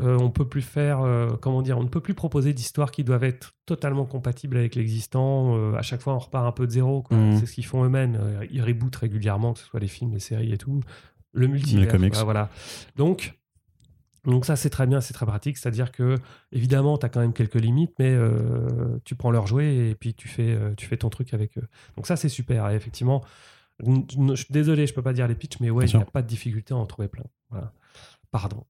[0.00, 1.06] euh, on peut plus faire,
[1.40, 5.74] comment dire, on ne peut plus proposer d'histoires qui doivent être totalement compatibles avec l'existant.
[5.76, 7.04] à chaque fois, on repart un peu de zéro.
[7.10, 7.36] Mmh.
[7.38, 8.18] C'est ce qu'ils font eux-mêmes.
[8.50, 10.80] Ils rebootent régulièrement, que ce soit les films, les séries et tout.
[11.32, 11.84] Le multivers.
[11.84, 12.16] Les comics.
[12.16, 12.50] Voilà.
[12.96, 13.38] Donc,
[14.24, 15.56] donc ça, c'est très bien, c'est très pratique.
[15.56, 16.16] C'est-à-dire que,
[16.52, 18.16] évidemment, tu as quand même quelques limites, mais
[19.04, 21.66] tu prends leur jouet et puis tu fais, tu fais ton truc avec eux.
[21.96, 22.70] Donc ça, c'est super.
[22.70, 23.22] Et effectivement,
[23.80, 26.22] je suis désolé, je peux pas dire les pitchs, mais ouais, il n'y a pas
[26.22, 27.24] de difficulté à en trouver plein.
[27.50, 27.72] Voilà.
[28.30, 28.64] Pardon.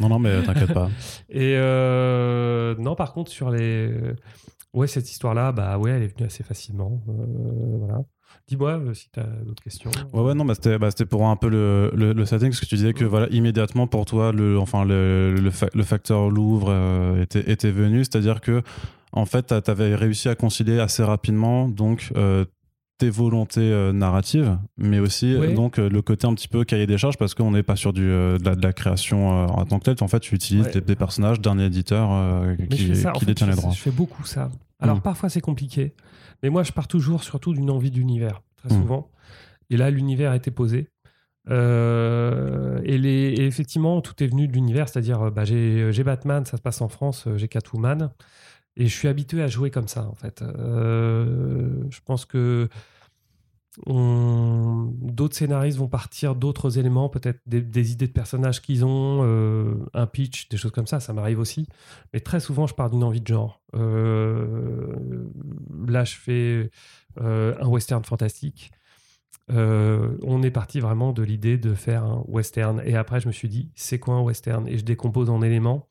[0.00, 0.90] Non, non, mais t'inquiète pas.
[1.28, 3.92] Et euh, non, par contre, sur les.
[4.72, 7.02] Ouais, cette histoire-là, bah ouais, elle est venue assez facilement.
[7.08, 8.04] Euh, voilà.
[8.48, 9.90] Dis-moi euh, si tu as d'autres questions.
[10.12, 12.76] Ouais, ouais, non, bah, c'était bah, pour un peu le, le, setting, parce que tu
[12.76, 16.72] disais que voilà, immédiatement pour toi, le, enfin, le, le, facteur Louvre
[17.20, 18.62] était, était venu, c'est-à-dire que
[19.12, 22.12] en fait, tu avais réussi à concilier assez rapidement donc
[22.98, 26.86] tes volontés euh, narratives, mais aussi euh, donc euh, le côté un petit peu cahier
[26.86, 29.96] des charges parce qu'on n'est pas sur du, de, la, création en tant que telle.
[30.00, 33.72] En fait, tu utilises des, personnages d'un éditeur qui, qui détient les droits.
[33.72, 34.50] Je fais beaucoup ça.
[34.80, 35.00] Alors mm.
[35.00, 35.94] parfois c'est compliqué,
[36.42, 38.80] mais moi je pars toujours surtout d'une envie d'univers, très mm.
[38.80, 39.10] souvent.
[39.70, 40.88] Et là, l'univers a été posé.
[41.48, 46.80] et, les, effectivement, tout est venu de l'univers, c'est-à-dire bah, j'ai Batman, ça se passe
[46.80, 48.10] en France, j'ai Catwoman.
[48.76, 50.42] Et je suis habitué à jouer comme ça, en fait.
[50.42, 52.68] Euh, je pense que
[53.86, 60.06] d'autres scénaristes vont partir d'autres éléments, peut-être des, idées de personnages qu'ils ont, euh, un
[60.06, 61.68] pitch, des choses comme ça, ça m'arrive aussi.
[62.12, 63.60] Mais très souvent, je pars d'une envie de genre.
[63.74, 64.94] Euh,
[65.86, 66.70] là, je fais
[67.20, 68.70] un western fantastique.
[69.48, 72.82] on est parti vraiment de l'idée de faire un western.
[72.84, 74.66] Et après, je me suis dit, c'est quoi un western?
[74.68, 75.88] Et je décompose en éléments.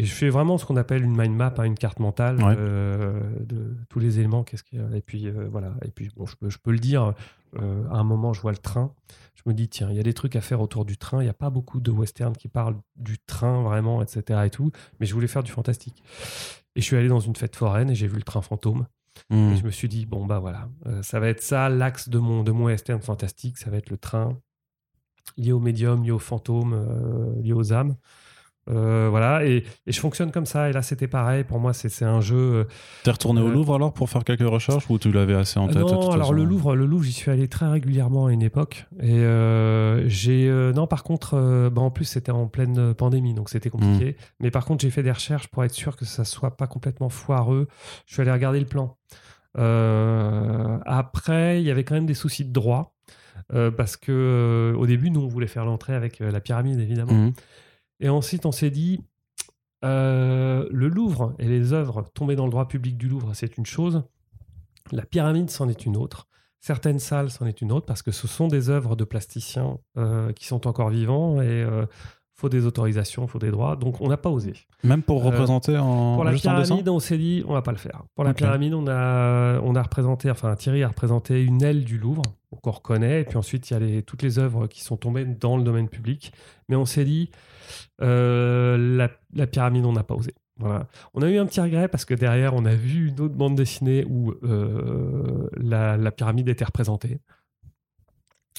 [0.00, 3.20] Et je fais vraiment ce qu'on appelle une mind map, hein, une carte mentale euh,
[3.40, 4.44] de tous les éléments.
[4.44, 5.74] Qu'est-ce qu'il Et puis euh, voilà.
[5.84, 7.12] Et puis bon, je peux, je peux le dire.
[7.60, 8.94] Euh, à un moment, je vois le train.
[9.34, 11.20] Je me dis tiens, il y a des trucs à faire autour du train.
[11.20, 14.40] Il n'y a pas beaucoup de western qui parlent du train vraiment, etc.
[14.46, 14.70] Et tout.
[15.00, 16.02] Mais je voulais faire du fantastique.
[16.76, 18.86] Et je suis allé dans une fête foraine et j'ai vu le train fantôme.
[19.28, 19.50] Hmm.
[19.50, 20.70] Et je me suis dit bon bah voilà,
[21.02, 23.58] ça va être ça l'axe de mon de mon western fantastique.
[23.58, 24.38] Ça va être le train
[25.36, 27.96] lié au médium, lié aux fantômes, lié aux âmes.
[28.70, 30.68] Euh, voilà, et, je fonctionne comme ça.
[30.68, 31.44] Et là, c'était pareil.
[31.44, 32.36] Pour moi, c'est un jeu.
[32.36, 32.64] Euh,
[33.04, 35.68] T'es retourné au euh, Louvre alors pour faire quelques recherches ou tu l'avais assez en
[35.68, 38.86] tête Non, alors le Louvre, le Louvre, j'y suis allé très régulièrement à une époque.
[39.00, 39.24] Et
[40.06, 44.12] j'ai non, par contre, bah, en plus c'était en pleine pandémie, donc c'était compliqué.
[44.12, 44.24] Hmm.
[44.40, 47.08] Mais par contre, j'ai fait des recherches pour être sûr que ça soit pas complètement
[47.08, 47.68] foireux.
[48.06, 48.96] Je suis allé regarder le plan.
[50.86, 52.94] après, il y avait quand même des soucis de droit.
[53.76, 57.12] parce que au début, nous, on voulait faire l'entrée avec la pyramide, évidemment.
[57.12, 57.32] Hmm.
[58.00, 59.00] Et ensuite, on s'est dit,
[59.84, 63.66] euh, le Louvre et les œuvres tombées dans le droit public du Louvre, c'est une
[63.66, 64.02] chose.
[64.92, 66.26] La pyramide, c'en est une autre.
[66.60, 70.32] Certaines salles, c'en est une autre, parce que ce sont des œuvres de plasticiens euh,
[70.32, 71.86] qui sont encore vivants et euh,
[72.34, 73.76] faut des autorisations, faut des droits.
[73.76, 74.52] Donc, on n'a pas osé.
[74.84, 77.72] Même pour Euh, représenter en Pour la juste pyramide, on s'est dit, on va pas
[77.72, 78.02] le faire.
[78.14, 81.98] Pour la pyramide, on a, on a représenté, enfin, Thierry a représenté une aile du
[81.98, 82.22] Louvre,
[82.56, 83.20] qu'on reconnaît.
[83.20, 85.62] Et puis ensuite, il y a les, toutes les œuvres qui sont tombées dans le
[85.62, 86.32] domaine public.
[86.68, 87.30] Mais on s'est dit,
[88.02, 90.34] euh, la, la pyramide, on n'a pas osé.
[90.58, 90.88] Voilà.
[91.14, 93.54] On a eu un petit regret parce que derrière, on a vu une autre bande
[93.54, 97.20] dessinée où euh, la, la pyramide était représentée.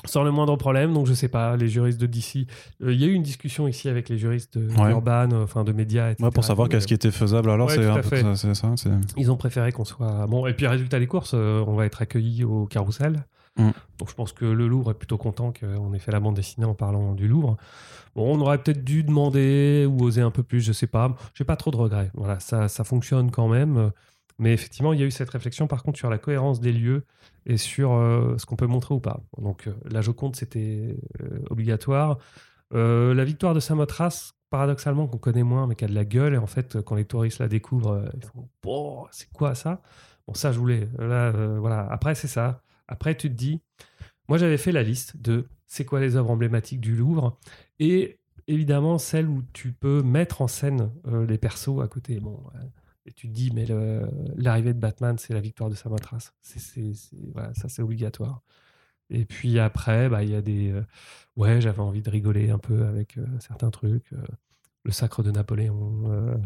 [0.06, 2.47] Sans le moindre problème, donc je sais pas, les juristes de DC.
[2.82, 4.89] euh, Il y a eu une discussion ici avec les juristes de Ouais.
[4.89, 6.23] Urban, euh, enfin de médias, etc.
[6.23, 7.51] Ouais, pour savoir qu'est-ce qui était faisable.
[7.51, 8.47] Alors, Ouais, c'est un peu ça,
[9.17, 10.25] Ils ont préféré qu'on soit.
[10.25, 13.25] Bon, et puis, résultat des courses, on va être accueillis au carrousel.
[13.57, 13.71] Mm.
[13.97, 16.65] Donc, je pense que le Louvre est plutôt content qu'on ait fait la bande dessinée
[16.65, 17.57] en parlant du Louvre.
[18.15, 21.15] Bon, on aurait peut-être dû demander ou oser un peu plus, je sais pas.
[21.33, 22.11] J'ai pas trop de regrets.
[22.13, 23.91] Voilà, ça, ça fonctionne quand même.
[24.41, 27.05] Mais effectivement, il y a eu cette réflexion, par contre, sur la cohérence des lieux
[27.45, 29.21] et sur euh, ce qu'on peut montrer ou pas.
[29.37, 32.17] Donc, euh, la Joconde, c'était euh, obligatoire.
[32.73, 36.33] Euh, la victoire de Samothrace, paradoxalement, qu'on connaît moins, mais qui a de la gueule.
[36.33, 39.83] Et en fait, quand les touristes la découvrent, ils font Bon, c'est quoi ça?
[40.25, 40.89] Bon, ça, je voulais.
[40.97, 41.87] Là, voilà.
[41.91, 42.63] Après, c'est ça.
[42.91, 43.62] Après, tu te dis
[44.30, 47.39] Moi, j'avais fait la liste de c'est quoi les œuvres emblématiques du Louvre.
[47.80, 52.19] Et évidemment, celle où tu peux mettre en scène euh, les persos à côté.
[52.19, 52.69] Bon, ouais.
[53.08, 53.65] Et tu te dis, mais
[54.36, 55.75] l'arrivée de Batman, c'est la victoire de
[57.34, 58.43] voilà, ça, c'est obligatoire.
[59.10, 60.71] Et puis après, bah, il y a des.
[60.71, 60.84] euh,
[61.38, 64.13] ouais, j'avais envie de rigoler un peu avec euh, certains trucs.
[64.13, 64.23] euh,
[64.84, 66.04] le sacre de Napoléon.
[66.12, 66.38] euh,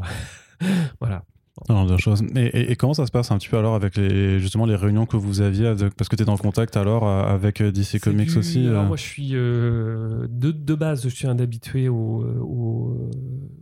[1.00, 1.26] voilà.
[1.70, 2.22] Non, deux choses.
[2.36, 4.76] Et, et- et comment ça se passe un petit peu alors avec les, justement les
[4.76, 7.72] réunions que vous aviez avec- Parce que tu es en contact alors euh, avec euh,
[7.72, 11.28] DC Comics du- aussi alors euh, moi, je suis euh, de, de base, je suis
[11.28, 13.10] un habitué au, au,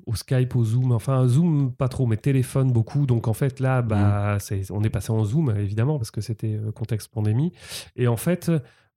[0.08, 0.92] au Skype, au Zoom.
[0.92, 3.06] Enfin, Zoom pas trop, mais téléphone beaucoup.
[3.06, 3.88] Donc en fait là, Mm.
[3.88, 4.38] bah,
[4.72, 7.52] on est passé en Zoom évidemment parce que c'était contexte pandémie.
[7.96, 8.52] Et en fait.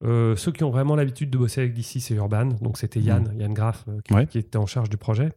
[0.04, 2.48] euh, ceux qui ont vraiment l'habitude de bosser avec DC, c'est Urban.
[2.60, 4.16] Donc c'était Yann, Yann Graff, qui, Mm.
[4.16, 4.26] Ouais.
[4.26, 5.32] qui était en charge du projet.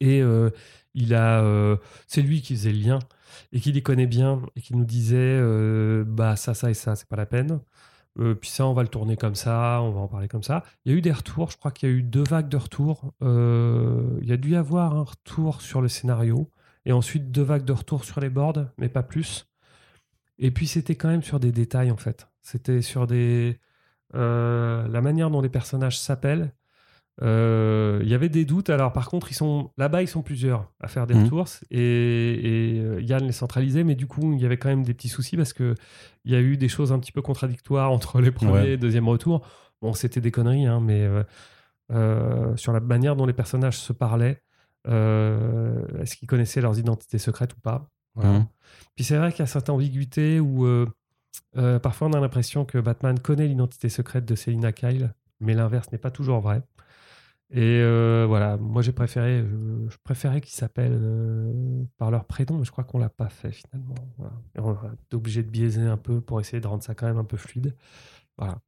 [0.00, 0.50] Et euh,
[0.94, 1.76] il a, euh,
[2.06, 2.98] c'est lui qui faisait le lien
[3.52, 6.96] et qui les connaît bien et qui nous disait, euh, bah ça, ça et ça,
[6.96, 7.60] c'est pas la peine.
[8.20, 10.64] Euh, puis ça, on va le tourner comme ça, on va en parler comme ça.
[10.84, 12.56] Il y a eu des retours, je crois qu'il y a eu deux vagues de
[12.56, 13.12] retours.
[13.20, 16.50] Il y a dû y avoir un retour sur le scénario
[16.84, 19.48] et ensuite deux vagues de retours sur les boards, mais pas plus.
[20.38, 22.28] Et puis c'était quand même sur des détails en fait.
[22.42, 26.52] C'était sur la manière dont les personnages s'appellent.
[27.22, 28.70] Euh, Il y avait des doutes.
[28.70, 31.24] Alors par contre, ils sont là-bas, ils sont plusieurs à faire des Mhm.
[31.24, 34.82] retours et, et, euh, Yann les centralisait, mais du coup, il y avait quand même
[34.82, 35.74] des petits soucis parce que
[36.24, 38.68] il y a eu des choses un petit peu contradictoires entre les premiers Ouais.
[38.72, 39.46] et deuxième retours.
[39.80, 41.08] Bon, c'était des conneries, hein, mais
[41.92, 44.42] euh, sur la manière dont les personnages se parlaient,
[44.88, 47.88] euh, est-ce qu'ils connaissaient leurs identités secrètes ou pas?
[48.14, 48.30] Voilà.
[48.38, 48.46] Mhm.
[48.96, 50.86] Puis c'est vrai qu'il y a certaines ambiguïtés où euh,
[51.80, 55.98] parfois on a l'impression que Batman connaît l'identité secrète de Selina Kyle, mais l'inverse n'est
[55.98, 56.62] pas toujours vrai.
[57.50, 62.58] Et euh, voilà, moi j'ai préféré, je, je préférais qu'ils s'appellent euh, par leur prénom,
[62.58, 63.94] mais je crois qu'on l'a pas fait finalement.
[64.16, 64.32] Voilà.
[64.56, 67.06] Et on a été obligé de biaiser un peu pour essayer de rendre ça quand
[67.06, 67.76] même un peu fluide.
[68.38, 68.60] Voilà.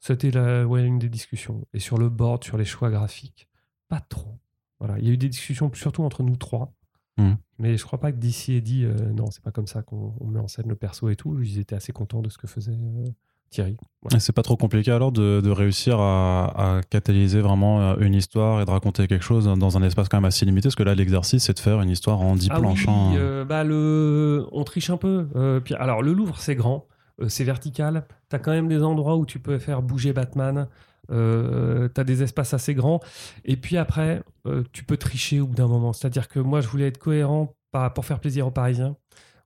[0.00, 1.66] C'était la, ouais, une des discussions.
[1.72, 3.48] Et sur le board, sur les choix graphiques,
[3.88, 4.38] pas trop.
[4.80, 4.98] Voilà.
[4.98, 6.74] Il y a eu des discussions surtout entre nous trois.
[7.18, 7.36] Mhm.
[7.58, 10.14] Mais je crois pas que DC ait dit euh, non, c'est pas comme ça qu'on
[10.20, 11.40] on met en scène le perso et tout.
[11.42, 13.04] Ils étaient assez contents de ce que faisait euh,
[13.50, 13.76] Thierry.
[14.18, 18.62] C'est pas trop compliqué alors de, de réussir à, à catalyser vraiment euh, une histoire
[18.62, 20.94] et de raconter quelque chose dans un espace quand même assez limité, parce que là
[20.94, 22.86] l'exercice c'est de faire une histoire en 10 Ah planches.
[22.86, 23.14] oui, hein.
[23.16, 24.46] euh, bah le...
[24.52, 25.26] on triche un peu.
[25.36, 26.86] Euh, puis, alors, le Louvre, c'est grand,
[27.20, 28.06] euh, c'est vertical.
[28.30, 30.66] Tu as quand même des endroits où tu peux faire bouger Batman.
[31.10, 33.00] Euh, tu as des espaces assez grands.
[33.44, 35.92] Et puis après, euh, tu peux tricher au bout d'un moment.
[35.92, 38.96] C'est-à-dire que moi, je voulais être cohérent pas, pour faire plaisir aux Parisiens,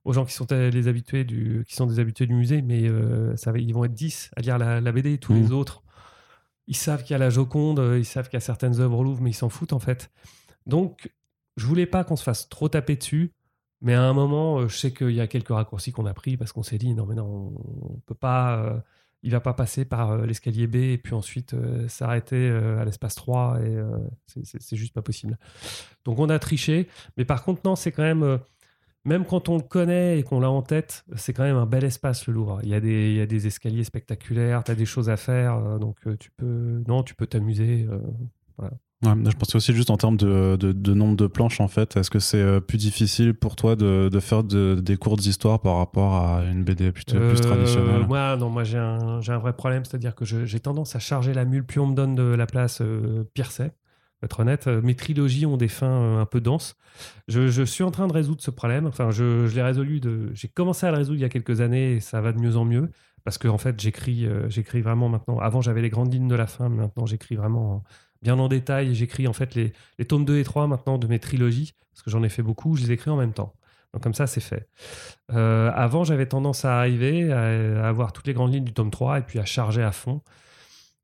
[0.05, 2.87] aux gens qui sont euh, les habitués du, qui sont des habitués du musée, mais
[2.87, 5.17] euh, ça ils vont être 10 à lire la, la BD.
[5.17, 5.83] Tous les autres,
[6.67, 8.99] ils savent qu'il y a la Joconde, euh, ils savent qu'il y a certaines œuvres
[8.99, 10.11] au Louvre, mais ils s'en foutent en fait.
[10.65, 11.11] Donc,
[11.57, 13.33] je voulais pas qu'on se fasse trop taper dessus.
[13.81, 16.51] Mais à un moment, je sais qu'il y a quelques raccourcis qu'on a pris parce
[16.53, 18.57] qu'on s'est dit non, mais non, on peut pas.
[18.63, 18.79] euh,
[19.23, 23.15] il va pas passer par l'escalier B et puis ensuite euh, s'arrêter euh, à l'espace
[23.15, 25.39] 3 et euh, c'est juste pas possible.
[26.05, 26.87] Donc on a triché.
[27.17, 28.39] Mais par contre, non, c'est quand même.
[29.05, 31.83] Même quand on le connaît et qu'on l'a en tête, c'est quand même un bel
[31.83, 32.59] espace le Louvre.
[32.63, 35.17] Il y a des, il y a des escaliers spectaculaires, tu as des choses à
[35.17, 37.85] faire, euh, donc euh, tu peux, non, tu peux t'amuser.
[37.89, 37.99] euh,
[38.57, 41.95] Ouais, je pensais aussi juste en termes de, de- de nombre de planches en fait.
[41.97, 45.77] Est-ce que c'est plus difficile pour toi de, de faire de- des courtes histoires par
[45.77, 48.07] rapport à une BD plutôt plus traditionnelle?
[48.07, 51.65] Moi, non, moi j'ai un, vrai problème, c'est-à-dire que j'ai tendance à charger la mule.
[51.65, 53.73] Plus on me donne de la place, euh, pire c'est.
[54.23, 54.67] Être honnête.
[54.67, 56.75] Mes trilogies ont des fins un peu denses.
[57.27, 58.85] Je, suis en train de résoudre ce problème.
[58.85, 60.01] Enfin, je, l'ai résolu.
[60.33, 62.55] J'ai commencé à le résoudre il y a quelques années et ça va de mieux
[62.55, 62.89] en mieux
[63.23, 65.39] parce que en fait, j'écris, j'écris vraiment maintenant.
[65.39, 67.83] Avant, j'avais les grandes lignes de la fin, maintenant, j'écris vraiment
[68.25, 68.93] bien en détail.
[68.95, 69.71] J'écris en fait les,
[70.05, 72.75] tomes 2 et 3 maintenant de mes trilogies parce que j'en ai fait beaucoup.
[72.75, 73.53] Je les écris en même temps.
[73.93, 74.67] Donc comme ça, c'est fait.
[75.31, 79.19] Euh, avant, j'avais tendance à arriver, à, avoir toutes les grandes lignes du tome 3
[79.19, 80.21] et puis à charger à fond.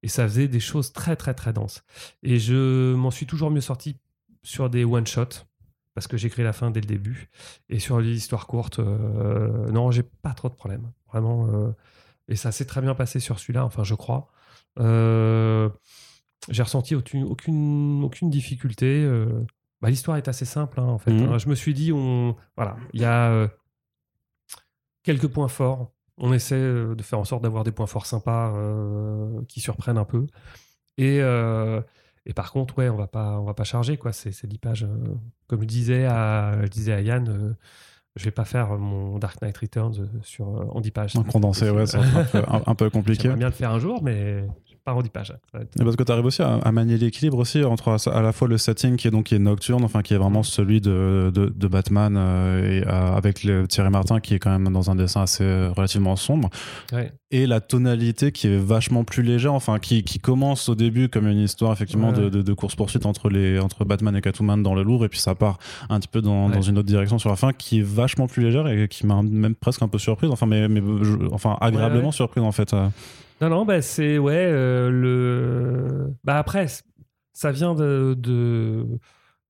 [0.04, 1.84] Et ça faisait des choses très, très, très denses.
[2.24, 3.98] Et je m'en suis toujours mieux sorti
[4.44, 5.46] sur des one-shots,
[5.94, 7.30] parce que j'écris la fin dès le début.
[7.70, 10.92] Et sur l'histoire courte, euh, non, j'ai pas trop de problèmes.
[11.08, 11.48] Vraiment.
[11.48, 11.72] Euh,
[12.28, 14.32] et ça s'est très bien passé sur celui-là, enfin, je crois.
[14.78, 19.08] j'ai ressenti aucune, aucune, aucune difficulté.
[19.82, 21.12] Bah, l'histoire est assez simple, hein, en fait.
[21.12, 21.34] Mmh.
[21.34, 21.38] Hein.
[21.40, 23.48] Je me suis dit, on, voilà, il y a euh,
[25.04, 25.92] quelques points forts.
[26.22, 29.98] On essaie euh, de faire en sorte d'avoir des points forts sympas euh, qui surprennent
[29.98, 30.28] un peu.
[30.98, 31.18] Et,
[32.26, 34.14] et par contre, ouais, on va pas, on va pas charger, quoi.
[34.14, 34.88] C'est 10 pages.
[35.48, 37.56] comme je disais à, je disais à Yann,
[38.16, 41.14] je vais pas faire mon Dark Knight Returns sur, en 10 pages.
[41.32, 43.24] condensé, ouais, c'est un, peu, un peu compliqué.
[43.24, 44.46] J'aimerais bien le faire un jour, mais
[44.84, 45.34] par en 10 pages.
[45.78, 48.96] parce que tu arrives aussi à, manier l'équilibre aussi entre à, la fois le setting
[48.96, 52.82] qui est donc qui est nocturne, enfin qui est vraiment celui de, de, Batman euh,
[52.82, 55.72] et euh, avec le, Thierry Martin qui est quand même dans un dessin assez euh,
[55.76, 56.50] relativement sombre,
[57.30, 61.28] et la tonalité qui est vachement plus légère, enfin qui, qui commence au début comme
[61.28, 64.84] une histoire effectivement de, de, course poursuite entre les entre Batman et Catwoman dans le
[64.84, 67.36] lourd et puis ça part un petit peu dans, dans une autre direction sur la
[67.36, 70.48] fin qui est vachement plus légère et qui m'a même presque un peu surprise, enfin
[70.48, 70.82] mais, mais
[71.32, 72.74] enfin agréablement surprise en fait.
[73.42, 76.14] Non, non, bah c'est ouais euh, le.
[76.24, 76.68] Bah après,
[77.34, 78.86] ça vient de,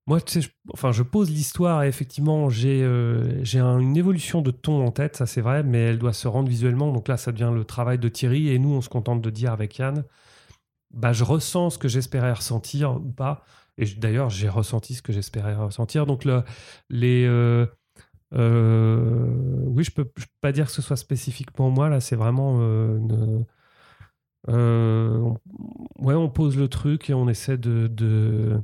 [0.08, 0.50] moi, tu sais, je...
[0.74, 3.44] enfin, je pose l'histoire et effectivement, j'ai euh,
[3.80, 6.92] une évolution de ton en tête, ça c'est vrai, mais elle doit se rendre visuellement.
[6.94, 9.52] Donc là, ça devient le travail de Thierry et nous, on se contente de dire
[9.52, 10.06] avec Yann,
[10.92, 13.44] bah je ressens ce que j'espérais ressentir ou pas.
[13.78, 16.06] Et d'ailleurs, j'ai ressenti ce que j'espérais ressentir.
[16.06, 16.44] Donc le,
[16.90, 17.66] les euh,
[19.68, 22.00] oui, je peux, peux pas dire que ce soit spécifiquement moi là.
[22.00, 22.60] C'est vraiment
[24.50, 25.20] euh,
[26.00, 27.88] ouais, on pose le truc et on essaie de.
[27.88, 28.60] de,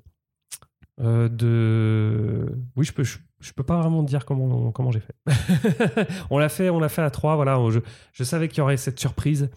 [1.00, 2.50] euh.
[2.76, 5.16] Oui, je peux, je, peux pas vraiment dire comment, comment j'ai fait.
[6.30, 7.36] on l'a fait, on fait à trois.
[7.36, 7.80] Voilà, je,
[8.14, 9.50] je savais qu'il y aurait cette surprise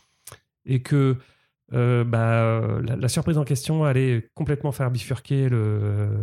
[0.67, 1.17] et que
[1.73, 5.49] euh, bah, la, surprise en question allait complètement faire bifurquer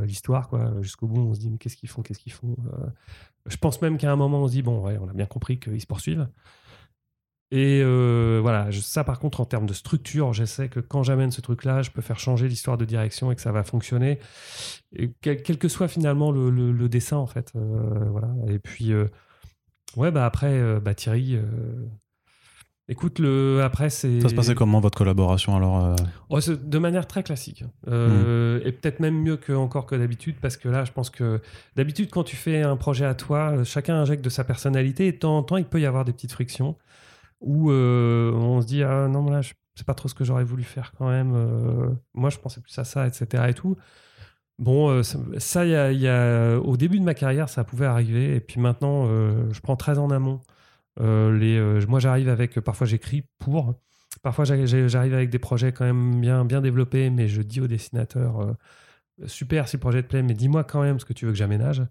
[0.05, 0.51] l'histoire.
[0.81, 2.55] Jusqu'au bout, on se dit mais qu'est-ce qu'ils font Qu'est-ce qu'ils font
[3.47, 5.60] Je pense même qu'à un moment, on se dit bon, ouais, on a bien compris
[5.60, 6.27] qu'ils se poursuivent.
[7.51, 11.31] Et euh, voilà, ça par contre, en termes de structure, je sais que quand j'amène
[11.31, 14.19] ce truc-là, je peux faire changer l'histoire de direction et que ça va fonctionner.
[14.93, 17.53] Et quel, que soit finalement le, dessin, en fait.
[17.55, 18.29] Euh, voilà.
[18.47, 19.05] Et puis, euh,
[19.95, 21.39] ouais, bah après, bah Thierry.
[22.89, 24.21] Écoute, le après c'est.
[24.21, 25.93] Ça se passait comment votre collaboration alors
[26.29, 28.60] oh, De manière très classique hmm.
[28.63, 31.41] et peut-être même mieux que encore que d'habitude parce que là, je pense que
[31.75, 35.17] d'habitude quand tu fais un projet à toi, chacun injecte de sa personnalité et de
[35.17, 36.77] temps en temps il peut y avoir des petites frictions
[37.39, 39.41] où euh, on se dit ah non là
[39.76, 42.78] c'est pas trop ce que j'aurais voulu faire quand même euh, moi je pensais plus
[42.80, 43.76] à ça etc et tout.
[44.60, 48.39] Bon euh, ça il y, a, au début de ma carrière ça pouvait arriver et
[48.39, 50.41] puis maintenant je prends très en amont
[51.00, 53.76] les moi j'arrive avec parfois j'écris pour
[54.23, 58.56] parfois j'arrive avec des projets quand même bien bien développés mais je dis au dessinateur
[59.28, 61.38] super si le projet te plaît mais dis-moi quand même ce que tu veux que
[61.38, 61.84] j'aménage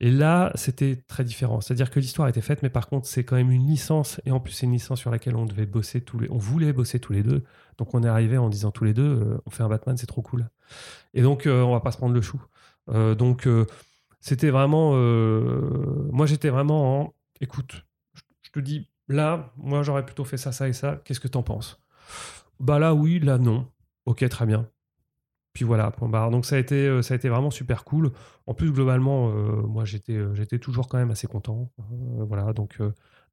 [0.00, 1.60] et là, c'était très différent.
[1.60, 4.20] C'est-à-dire que l'histoire était faite, mais par contre, c'est quand même une licence.
[4.26, 6.72] Et en plus, c'est une licence sur laquelle on devait bosser tous les, on voulait
[6.74, 7.44] bosser tous les deux.
[7.78, 10.06] Donc, on est arrivé en disant tous les deux, euh, on fait un Batman, c'est
[10.06, 10.48] trop cool.
[11.14, 12.40] Et donc, euh, on va pas se prendre le chou.
[12.90, 13.48] Euh, donc,
[14.20, 14.92] c'était vraiment,
[16.12, 17.86] moi, j'étais vraiment en, écoute,
[18.42, 21.00] je te dis, là, moi, j'aurais plutôt fait ça, ça et ça.
[21.04, 21.80] Qu'est-ce que t'en penses?
[22.60, 23.70] Bah là, oui, là, non.
[24.06, 24.68] Ok, très bien.
[25.56, 26.30] Puis voilà, point barre.
[26.30, 28.12] Donc ça a été, euh, ça a été vraiment super cool.
[28.46, 31.70] En plus, globalement, euh, moi, j'étais, euh, j'étais toujours quand même assez content.
[32.18, 32.78] voilà, donc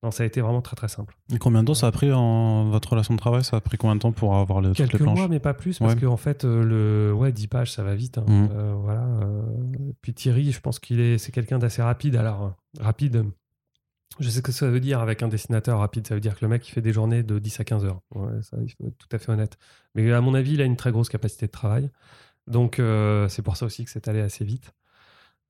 [0.02, 1.18] non, ça a été vraiment très très simple.
[1.34, 3.43] Et combien de temps ça a pris en votre relation de travail?
[3.43, 5.80] Ça a pris combien de temps pour avoir les, Quelques les mois, mais pas plus,
[5.80, 8.18] parce qu'en en fait, le ouais, 10 pages, ça va vite.
[8.18, 8.26] Hein.
[8.26, 8.74] Mmh.
[8.82, 9.06] voilà.
[10.02, 12.16] Puis Thierry, je pense qu'il est, c'est quelqu'un d'assez rapide.
[12.16, 13.26] Alors, rapide,
[14.20, 16.07] je sais ce que ça veut dire avec un dessinateur rapide.
[16.07, 18.01] Ça veut dire que le mec, il fait des journées de 10 à 15 heures.
[18.16, 19.57] il faut être tout à fait honnête.
[19.95, 21.89] Mais à mon avis, il a une très grosse capacité de travail.
[22.47, 24.74] Donc, euh, c'est pour ça aussi que c'est allé assez vite.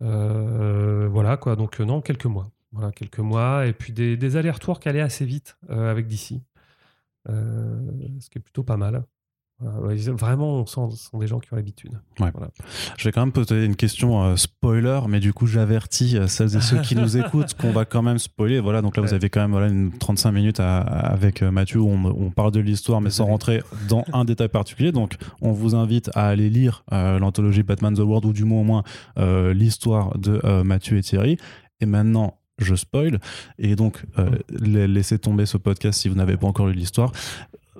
[0.02, 1.56] Euh, voilà, quoi.
[1.56, 2.50] Donc, euh, non, quelques mois.
[2.72, 3.68] Voilà, quelques mois.
[3.68, 6.42] Et puis des, allers-retours qui allaient assez vite avec DC.
[7.28, 9.06] ce qui est plutôt pas mal.
[9.80, 11.92] Voilà, ils- vraiment, on sent ce sont des gens qui ont l'habitude.
[12.98, 16.56] Je vais quand même poser une question euh, spoiler, mais du coup j'avertis euh, celles
[16.56, 18.60] et ceux qui nous écoutent qu'on va quand même spoiler.
[18.60, 21.80] Voilà, donc là vous avez quand même voilà, une 35 minutes à- avec euh, Mathieu
[21.80, 24.92] où on, on parle de l'histoire, mais sans rentrer dans un détail particulier.
[24.92, 28.62] Donc on vous invite à aller lire euh, l'anthologie Batman The World, ou du moins
[28.62, 28.84] au moins
[29.18, 31.38] euh, l'histoire de euh, Mathieu et Thierry.
[31.80, 33.20] Et maintenant, je spoil,
[33.58, 37.12] et donc euh, la- laissez tomber ce podcast si vous n'avez pas encore lu l'histoire.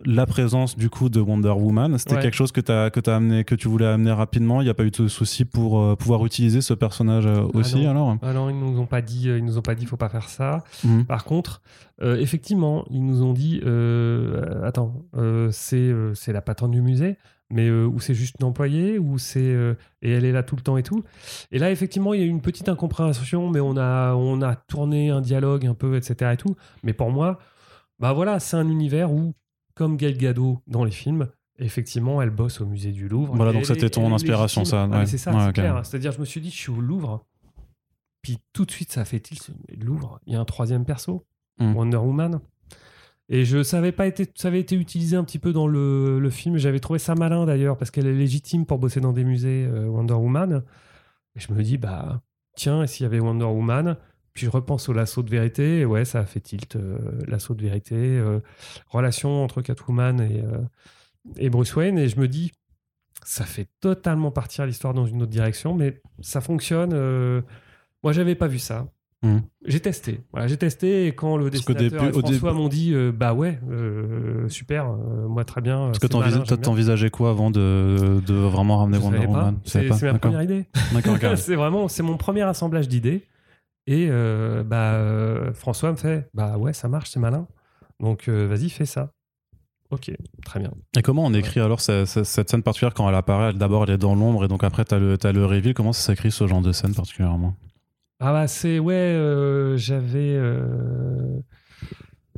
[0.06, 2.22] La présence du coup de Wonder Woman, c'était Ouais.
[2.22, 4.62] quelque chose que, as, que, as amené, que tu voulais amener rapidement.
[4.62, 7.58] Il n'y a pas eu de souci pour euh, pouvoir utiliser ce personnage euh, Ah
[7.58, 7.90] aussi non.
[7.90, 8.18] alors?
[8.22, 10.30] Ah ils nous ont pas dit, euh, ils nous ont pas dit, faut pas faire
[10.30, 10.64] ça.
[10.84, 11.06] Mhm.
[11.06, 11.62] Par contre,
[12.02, 13.62] effectivement, ils nous ont dit,
[14.64, 14.94] attends,
[15.52, 17.18] c'est c'est la patronne du musée,
[17.50, 20.56] mais euh, ou c'est juste une employée, ou c'est euh, et elle est là tout
[20.56, 21.04] le temps et tout.
[21.52, 24.56] Et là, effectivement, il y a eu une petite incompréhension, mais on a on a
[24.56, 26.32] tourné un dialogue un peu, etc.
[26.34, 26.56] et tout.
[26.84, 27.40] Mais pour moi,
[28.00, 29.34] bah voilà, c'est un univers où,
[29.76, 31.28] comme Gal Gadot dans les films.
[31.60, 33.36] Effectivement, elle bosse au musée du Louvre.
[33.36, 35.06] Voilà, donc c'était ton inspiration, ça, Ah, ouais.
[35.06, 35.86] c'est ça, Ouais, c'est clair.
[35.86, 37.24] C'est-à-dire, je me suis dit, je suis au Louvre.
[38.22, 39.52] Puis tout de suite, ça fait tilt.
[39.80, 41.26] Louvre, il y a un troisième perso,
[41.60, 41.76] Mm.
[41.76, 42.40] Wonder Woman.
[43.30, 46.30] Et je savais pas été, ça avait été utilisé un petit peu dans le, le
[46.32, 46.58] film.
[46.58, 49.86] J'avais trouvé ça malin d'ailleurs parce qu'elle est légitime pour bosser dans des musées euh,
[49.88, 50.64] Wonder Woman.
[51.36, 52.22] Et je me dis bah
[52.56, 53.98] tiens, et s'il y avait Wonder Woman
[54.34, 55.80] Puis je repense au lasso de vérité.
[55.80, 56.76] Et ouais, ça a fait tilt.
[56.76, 58.40] euh, lasso de vérité, euh,
[58.90, 60.58] relation entre Catwoman et euh,
[61.38, 61.98] et Bruce Wayne.
[61.98, 62.52] Et je me dis
[63.26, 66.94] ça fait totalement partir l'histoire dans une autre direction, mais ça fonctionne.
[68.04, 68.88] Moi, j'avais pas vu ça.
[69.22, 69.42] Mhm.
[69.66, 70.20] J'ai testé.
[70.34, 73.14] Voilà, j'ai testé et quand le Parce dessinateur début- et François début- m'ont dit euh,
[73.14, 75.86] bah ouais, euh, super, euh, moi très bien.
[75.86, 76.08] Parce que
[76.58, 79.26] t'envisageais quoi avant de, de vraiment ramener Wonder.
[79.26, 79.60] Woman?
[79.64, 80.66] C'est ma première idée.
[81.38, 83.24] C'est vraiment c'est mon premier assemblage d'idées.
[83.88, 87.48] Et euh, bah euh, François me fait bah ouais ça marche c'est malin.
[88.00, 89.12] Donc euh, vas-y fais ça.
[89.92, 90.12] Ok
[90.46, 90.72] très bien.
[90.98, 93.54] Et comment on écrit alors ce- ce- cette scène particulière quand elle apparaît?
[93.54, 95.74] D'abord, elle est dans l'ombre et donc après, t'as le, t'as le reveal.
[95.74, 97.56] Comment ça s'écrit ce genre de scène particulièrement?
[98.20, 100.40] Ah bah c'est ouais j'avais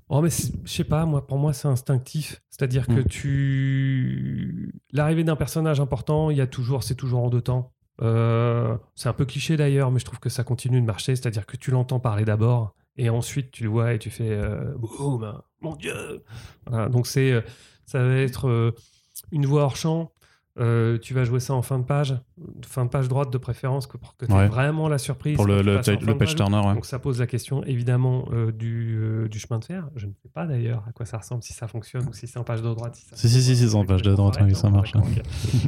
[0.09, 3.05] oh mais je sais pas moi pour moi c'est instinctif c'est-à-dire que Mm.
[3.05, 8.77] tu l'arrivée d'un personnage important il y a toujours c'est toujours en deux temps Euh,
[8.93, 11.15] c'est un peu cliché d'ailleurs mais je trouve que ça continue de marcher.
[11.15, 14.73] C'est-à-dire que tu l'entends parler d'abord et ensuite tu le vois et tu fais euh,
[14.77, 16.23] boum mon dieu.
[16.89, 17.41] Donc c'est euh,
[17.85, 18.73] ça va être
[19.31, 20.11] une voix hors champ
[20.57, 22.15] Euh, tu vas jouer ça en fin de page,
[22.65, 24.47] fin de page droite de préférence, que pour que tu Ouais.
[24.47, 25.35] vraiment la surprise.
[25.35, 25.81] Pour le, le,
[26.17, 26.73] page turner, ouais.
[26.73, 29.89] donc ça pose la question évidemment euh, du, euh, du chemin de fer.
[29.97, 32.39] Je ne sais pas d'ailleurs à quoi ça ressemble, si ça fonctionne ou si c'est
[32.39, 32.95] en page de droite.
[32.95, 34.93] Si, ça Si, si, si, si, c'est en page de droite, oui, ça marche.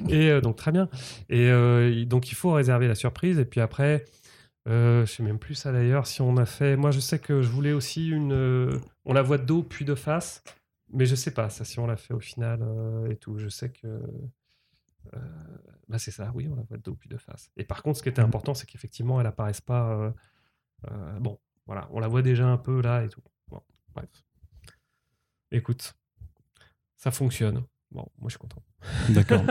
[0.10, 0.88] Et donc très bien.
[1.30, 3.40] Et donc il faut réserver la surprise.
[3.40, 4.06] Et puis après,
[4.66, 6.78] je sais même plus ça d'ailleurs, si on a fait...
[6.78, 8.80] Moi je sais que je voulais aussi une...
[9.04, 10.44] on la voit de dos puis de face.
[10.94, 12.62] Mais je sais pas ça si on l'a fait au final
[13.10, 13.38] et tout.
[13.38, 13.88] Je sais que...
[15.14, 17.52] euh, bah c'est ça, oui, on la voit de dos puis de face.
[17.58, 19.94] Et par contre, ce qui était important, c'est qu'effectivement, elle apparaisse pas.
[19.94, 20.12] euh,
[20.92, 23.22] euh, bon, voilà, on la voit déjà un peu là et tout.
[23.48, 23.62] Bon,
[23.94, 24.10] bref.
[25.52, 25.96] Écoute,
[26.96, 27.64] ça fonctionne.
[27.92, 28.64] Bon, moi je suis content.
[29.10, 29.42] D'accord.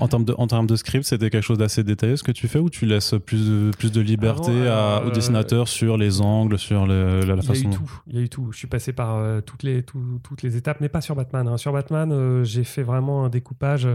[0.00, 2.48] en, termes de, en termes de script, c'était quelque chose d'assez détaillé ce que tu
[2.48, 5.96] fais ou tu laisses plus de, plus de liberté à- alors, au euh, dessinateur sur
[5.98, 7.70] les angles, sur le- la, la Il y a façon.
[7.70, 8.02] eu tout.
[8.06, 8.50] Il y a eu tout.
[8.52, 11.48] Je suis passé par euh, toutes, les, tout- toutes les étapes, mais pas sur Batman.
[11.48, 11.56] hein.
[11.58, 13.86] Sur Batman, euh, j'ai fait vraiment un découpage.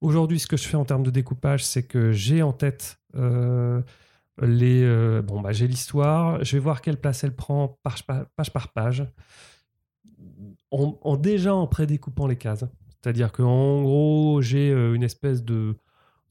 [0.00, 3.80] Aujourd'hui, ce que je fais en termes de découpage, c'est que j'ai en tête euh,
[4.42, 4.82] les.
[4.82, 6.42] euh, bon, bah, j'ai l'histoire.
[6.44, 8.52] Je vais voir quelle place elle prend page par page.
[8.52, 9.04] Par page
[10.70, 12.64] en, en déjà en prédécoupant les cases.
[13.02, 15.74] C'est-à-dire qu'en gros, j'ai euh, une espèce de,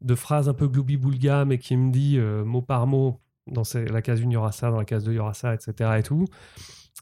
[0.02, 4.02] de phrase un peu gloubi-boulga, mais qui me dit euh, mot par mot, dans la
[4.02, 5.98] case 1, il y aura ça, dans la case 2, il y aura ça, etc.
[6.00, 6.26] Et, tout.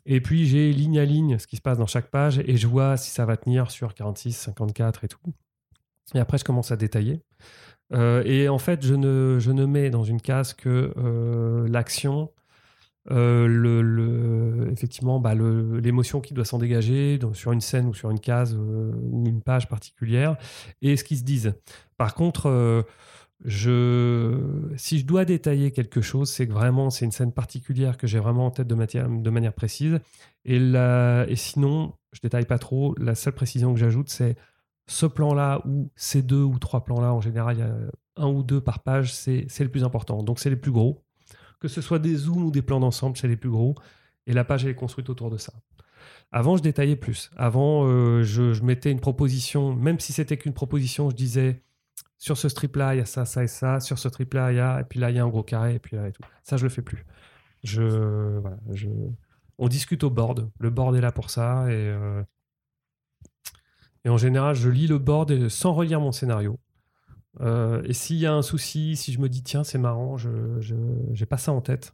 [0.06, 2.68] et puis, j'ai ligne à ligne ce qui se passe dans chaque page, et je
[2.68, 5.20] vois si ça va tenir sur 46, 54 et tout.
[6.16, 7.22] Et après, je commence à détailler.
[7.94, 10.94] Euh, et en fait, je ne, je ne mets dans une case que
[11.68, 12.32] l'action,
[13.12, 18.56] euh, effectivement bah, l'émotion qui doit s'en dégager sur une scène ou sur une case
[18.56, 20.38] euh, ou une page particulière
[20.82, 21.54] et ce qu'ils se disent.
[21.98, 22.84] Par contre, euh,
[23.46, 24.38] je,
[24.76, 28.20] si je dois détailler quelque chose, c'est que vraiment c'est une scène particulière que j'ai
[28.20, 30.00] vraiment en tête de, matière, de manière précise.
[30.46, 30.60] Et,
[31.36, 32.96] sinon, je détaille pas trop.
[32.98, 34.36] La seule précision que j'ajoute, c'est
[34.88, 37.76] ce plan-là ou ces deux ou trois plans-là, en général, il y a
[38.18, 40.22] un ou deux par page, c'est le plus important.
[40.24, 41.04] Donc c'est les plus gros.
[41.60, 43.76] Que ce soit des zooms ou des plans d'ensemble, c'est les plus gros.
[44.28, 45.54] Et la page, est construite autour de ça.
[46.32, 47.32] Avant, je détaillais plus.
[47.36, 51.64] Avant, euh, je, mettais une proposition, même si c'était qu'une proposition, je disais
[52.18, 53.80] sur ce strip-là, il y a ça, ça et ça.
[53.80, 55.76] Sur ce strip-là, il y a, et puis là, il y a un gros carré,
[55.76, 56.22] et puis là, et tout.
[56.44, 57.06] Ça, je le fais plus.
[59.58, 60.50] On discute au board.
[60.60, 62.24] Le board est là pour ça, et, euh,
[64.06, 66.60] Et en général, je lis le board sans relire mon scénario.
[67.42, 70.30] Euh, et s'il y a un souci, si je me dis tiens, c'est marrant, je
[70.76, 71.94] n'ai pas ça en tête,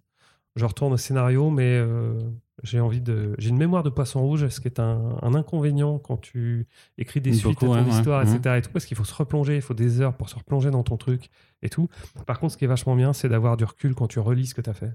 [0.56, 2.18] je retourne au scénario, mais euh,
[2.64, 3.36] j'ai envie de.
[3.38, 6.68] J'ai une mémoire de poisson rouge, ce qui est un, inconvénient quand tu
[6.98, 8.40] écris des suites à ton histoire, etc.
[8.46, 8.56] Mhm.
[8.58, 10.84] Et tout, parce qu'il faut se replonger, il faut des heures pour se replonger dans
[10.84, 11.30] ton truc
[11.62, 11.90] et tout.
[12.26, 14.56] Par contre, ce qui est vachement bien, c'est d'avoir du recul quand tu relis ce
[14.56, 14.94] que tu as fait.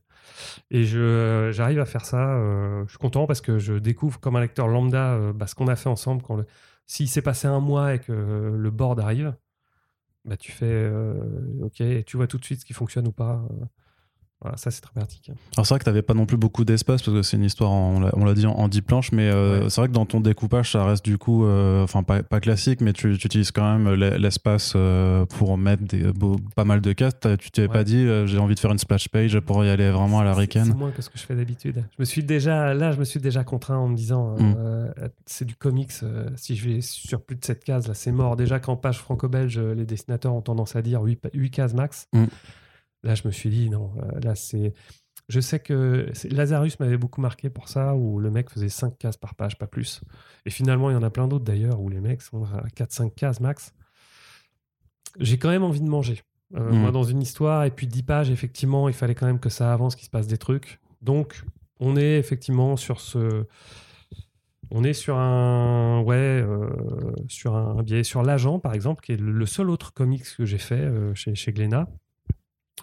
[0.71, 2.37] Et j'arrive à faire ça.
[2.37, 5.69] Euh, je suis content parce que je découvre comme un lecteur lambda bah, ce qu'on
[5.69, 6.23] a fait ensemble.
[6.23, 6.47] Quand le...
[6.87, 9.35] S'il s'est passé un mois et que le board arrive,
[10.31, 11.15] bah, tu fais euh,
[11.61, 13.45] OK, tu vois tout de suite ce qui fonctionne ou pas.
[14.41, 14.51] Euh.
[14.51, 15.31] Voilà, ça c'est très pratique.
[15.55, 17.45] Alors c'est vrai que tu n'avais pas non plus beaucoup d'espace parce que c'est une
[17.45, 20.73] histoire, on l'a dit, en, 10 planches, mais euh, c'est vrai que dans ton découpage,
[20.73, 23.93] ça reste du coup, euh, enfin pas, pas, classique, mais tu, tu utilises quand même
[23.95, 26.11] l'espace euh, pour mettre des,
[26.55, 27.15] pas mal de cases.
[27.39, 30.21] Tu t'avais pas dit, j'ai envie de faire une splash page pour y aller vraiment
[30.21, 31.85] à la ricaine C'est moins que ce que je fais d'habitude.
[31.97, 34.93] Je me suis déjà, là, je me suis déjà contraint en me disant, mm.
[35.27, 35.93] c'est du comics,
[36.37, 38.37] si je vais sur plus de 7 cases, là c'est mort.
[38.37, 42.09] Déjà qu'en page franco-belge, les dessinateurs ont tendance à dire 8, 8 cases max.
[42.15, 42.25] Mm.
[43.03, 44.75] Là, je me suis dit, non, euh, là, c'est.
[45.29, 49.17] Je sais que Lazarus m'avait beaucoup marqué pour ça, où le mec faisait 5 cases
[49.17, 50.01] par page, pas plus.
[50.45, 53.15] Et finalement, il y en a plein d'autres d'ailleurs, où les mecs sont à 4-5
[53.15, 53.73] cases max.
[55.21, 56.23] J'ai quand même envie de manger.
[56.57, 56.93] Euh, moi, mmh.
[56.93, 59.95] dans une histoire, et puis 10 pages, effectivement, il fallait quand même que ça avance,
[59.95, 60.81] qu'il se passe des trucs.
[61.01, 61.45] Donc,
[61.79, 63.47] on est effectivement sur ce.
[64.73, 66.03] On est sur un.
[66.03, 66.71] Ouais, euh,
[67.29, 68.03] sur un biais.
[68.03, 71.53] Sur L'Agent, par exemple, qui est le seul autre comics que j'ai fait chez, chez
[71.53, 71.87] Glénat.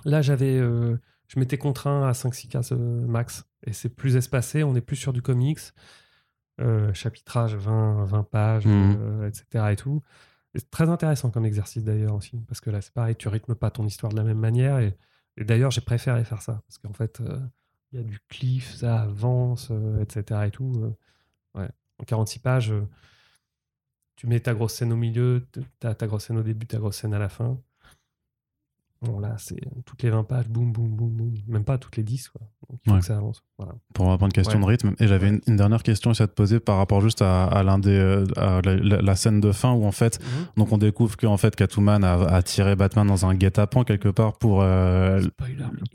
[0.05, 3.45] Là, j'avais, euh, je m'étais contraint à 5-6 cases euh, max.
[3.65, 5.59] Et c'est plus espacé, on est plus sur du comics.
[6.59, 9.25] Euh, chapitrage 20, 20 pages, mmh.
[9.27, 9.65] etc.
[9.71, 10.01] Et tout.
[10.55, 12.37] C'est très intéressant comme exercice d'ailleurs aussi.
[12.47, 14.79] Parce que là, c'est pareil, tu rythmes pas ton histoire de la même manière.
[14.79, 14.97] Et,
[15.37, 16.63] d'ailleurs, j'ai préféré faire ça.
[16.67, 17.21] Parce qu'en fait,
[17.91, 19.71] il y a du cliff, ça avance,
[20.01, 20.45] etc.
[20.47, 20.95] Et tout.
[21.53, 21.69] ouais.
[21.99, 22.73] En 46 pages,
[24.15, 25.47] tu mets ta grosse scène au milieu,
[25.79, 27.59] ta, ta grosse scène au début, ta grosse scène à la fin.
[29.01, 31.33] Bon, là, c'est toutes les 20 pages, boum, boum, boum, boum.
[31.47, 32.41] Même pas toutes les 10, quoi.
[32.69, 33.43] Donc, il faut que ça avance.
[33.57, 33.73] Voilà.
[33.95, 34.93] Pour une question de rythme.
[34.99, 38.23] Et j'avais une, dernière question à te poser par rapport juste à, l'un des, euh,
[38.35, 40.45] à la, scène de fin où, en fait, mhm.
[40.57, 44.59] donc on découvre qu'en fait, Catwoman a, tiré Batman dans un guet-apens quelque part pour.
[44.61, 45.21] Euh,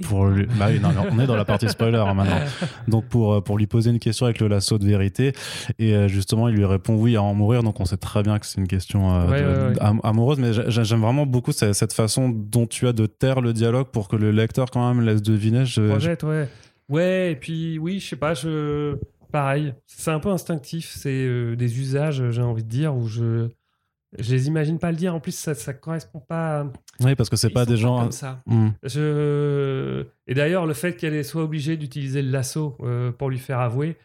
[0.02, 0.46] pour lui...
[0.58, 2.40] bah oui, non, on est dans la partie spoiler hein, maintenant.
[2.88, 5.32] Donc, pour, euh, pour lui poser une question avec le lasso de vérité.
[5.78, 7.62] Et justement, il lui répond oui à en mourir.
[7.62, 9.12] Donc, on sait très bien que c'est une question
[10.02, 10.38] amoureuse.
[10.40, 14.08] Mais j'aime vraiment beaucoup cette, cette façon dont tu as de taire le dialogue pour
[14.08, 15.64] que le lecteur quand même laisse deviner.
[15.64, 15.92] Je.
[16.92, 18.96] Ouais, et puis oui, je sais pas, je
[19.32, 23.48] pareil, c'est un peu instinctif, c'est euh, des usages, j'ai envie de dire, où je
[24.18, 25.14] je les imagine pas le dire.
[25.14, 26.70] En plus, ça, ça correspond pas.
[27.00, 28.40] Oui, parce que c'est pas des gens comme ça.
[28.46, 28.68] Hmm.
[28.82, 30.04] Je...
[30.26, 33.96] Et d'ailleurs, le fait qu'elle soit obligée d'utiliser le lasso euh, pour lui faire avouer,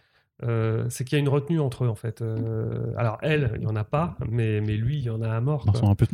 [0.43, 2.21] euh, c'est qu'il y a une retenue entre eux en fait.
[2.21, 5.29] Euh, alors elle, il y en a pas, mais, mais lui, il y en a
[5.29, 5.65] à mort.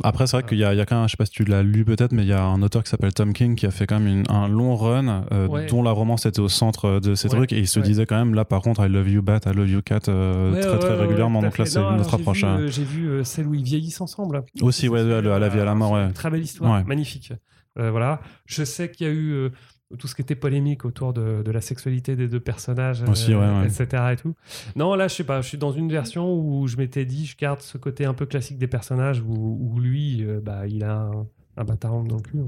[0.02, 1.32] Après, c'est vrai qu'il y a, il y a quand même, je sais pas si
[1.32, 3.66] tu l'as lu peut-être, mais il y a un auteur qui s'appelle Tom King qui
[3.66, 7.14] a fait quand même un long run euh, dont la romance était au centre de
[7.14, 9.40] ces trucs et il se disait quand même là par contre I love you Bat,
[9.46, 11.42] I love you Cat très très régulièrement.
[11.42, 12.44] Donc là, c'est notre approche.
[12.44, 12.66] Hein.
[12.66, 14.42] J'ai vu celle où ils vieillissent ensemble.
[14.62, 17.32] Aussi, ouais, à la vie à la mort, Très belle histoire, magnifique.
[17.76, 18.20] voilà.
[18.46, 19.50] Je sais qu'il y a eu
[19.98, 24.02] tout ce qui était polémique autour de, la sexualité des deux personnages, euh, etc.
[24.12, 24.34] Et tout.
[24.76, 27.36] Non, là, je sais pas, je suis dans une version où je m'étais dit, je
[27.36, 31.26] garde ce côté un peu classique des personnages où, lui, euh, bah, il a un,
[31.56, 32.38] un bâtard dans le cul.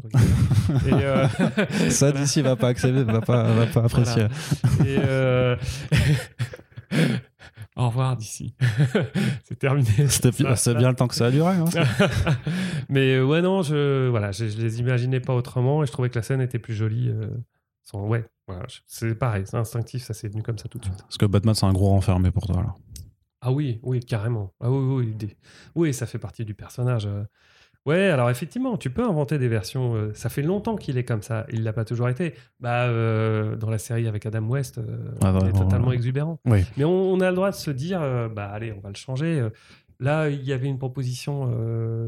[0.92, 1.26] Euh,
[1.90, 4.26] Ça, d'ici, va pas accepter, va pas, va pas apprécier.
[4.84, 4.98] Et
[7.76, 8.54] Au revoir d'ici.
[9.44, 10.08] c'est terminé.
[10.08, 11.54] C'est bien le temps que ça a duré.
[11.54, 11.64] Hein.
[12.88, 16.16] Mais euh, ouais, non, je, voilà, je, les imaginais pas autrement et je trouvais que
[16.16, 17.08] la scène était plus jolie.
[17.08, 17.28] Euh,
[17.82, 21.02] sans, ouais, voilà, c'est pareil, c'est instinctif, ça s'est venu comme ça tout de suite.
[21.02, 22.78] Parce que Batman, c'est un gros renfermé pour toi alors.
[23.42, 24.54] Ah oui, oui, carrément.
[24.60, 25.36] Ah oui, oui,
[25.74, 27.08] oui, ça fait partie du personnage.
[27.86, 29.94] Ouais, alors effectivement, tu peux inventer des versions.
[29.94, 31.46] Euh, ça fait longtemps qu'il est comme ça.
[31.52, 32.34] Il l'a pas toujours été.
[32.58, 34.82] Bah, euh, dans la série avec Adam West, euh,
[35.22, 36.40] ah, il est totalement exubérant.
[36.46, 36.64] Oui.
[36.76, 38.00] Mais on, a le droit de se dire,
[38.34, 39.48] bah allez, on va le changer.
[40.00, 41.48] Là, il y avait une proposition,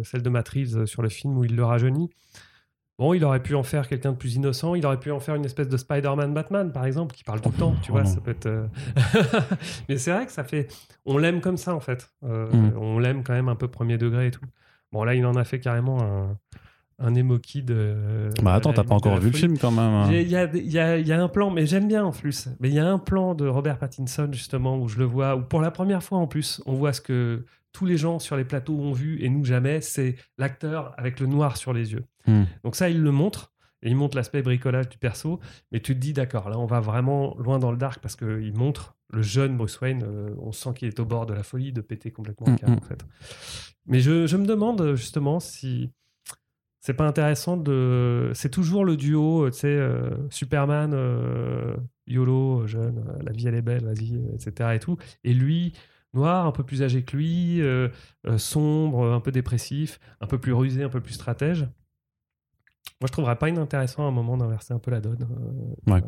[0.02, 2.10] celle de Matt Reeves sur le film où il le rajeunit.
[2.98, 4.74] Bon, il aurait pu en faire quelqu'un de plus innocent.
[4.74, 7.50] Il aurait pu en faire une espèce de Spider-Man Batman, par exemple, qui parle tout
[7.50, 7.76] le temps.
[7.82, 8.48] Tu vois, ça peut être.
[9.88, 10.66] Mais c'est vrai que ça fait.
[11.06, 12.10] On l'aime comme ça, en fait.
[12.22, 12.76] Mm.
[12.76, 14.44] On l'aime quand même un peu premier degré et tout.
[14.92, 16.36] Bon, là, il en a fait carrément un,
[16.98, 17.70] un emo kid.
[17.70, 19.84] Euh, bah attends, t'as pas encore vu le film quand même.
[19.84, 20.08] Hein.
[20.10, 22.48] Il y, y, a, un plan, mais j'aime bien en plus.
[22.60, 25.42] Mais il y a un plan de Robert Pattinson justement où je le vois, où
[25.42, 28.44] pour la première fois en plus, on voit ce que tous les gens sur les
[28.44, 32.04] plateaux ont vu et nous jamais, c'est l'acteur avec le noir sur les yeux.
[32.26, 32.44] Hmm.
[32.64, 33.52] Donc ça, il le montre.
[33.80, 35.38] Et il montre l'aspect bricolage du perso,
[35.70, 38.52] mais tu te dis d'accord, là on va vraiment loin dans le dark parce qu'il
[38.56, 40.04] montre le jeune Bruce Wayne,
[40.38, 42.80] on sent qu'il est au bord de la folie, de péter complètement le câble, en
[42.80, 43.04] fait.
[43.86, 45.90] Mais je, je, me demande justement si
[46.80, 48.30] c'est pas intéressant de.
[48.34, 49.90] C'est toujours le duo, tu sais,
[50.30, 50.94] Superman,
[52.06, 54.72] YOLO, jeune, la vie elle est belle, vas-y, etc.
[54.74, 54.98] Et tout.
[55.24, 55.72] Et lui,
[56.12, 57.62] noir, un peu plus âgé que lui,
[58.36, 61.66] sombre, un peu dépressif, un peu plus rusé, un peu plus stratège.
[63.00, 65.26] Moi, je trouverais pas inintéressant à un moment d'inverser un peu la donne.
[65.86, 66.02] ouais.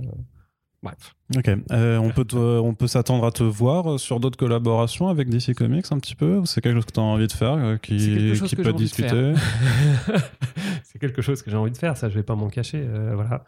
[0.83, 1.14] Bref.
[1.37, 1.51] Ok.
[1.72, 5.87] Euh, on peut, on peut s'attendre à te voir sur d'autres collaborations avec DC Comics
[5.91, 8.57] un petit peu C'est quelque chose que tu as envie de faire, euh, qui, qui
[8.57, 9.35] peut discuter
[10.85, 12.83] C'est quelque chose que j'ai envie de faire, ça je vais pas m'en cacher.
[12.83, 13.45] Euh, voilà.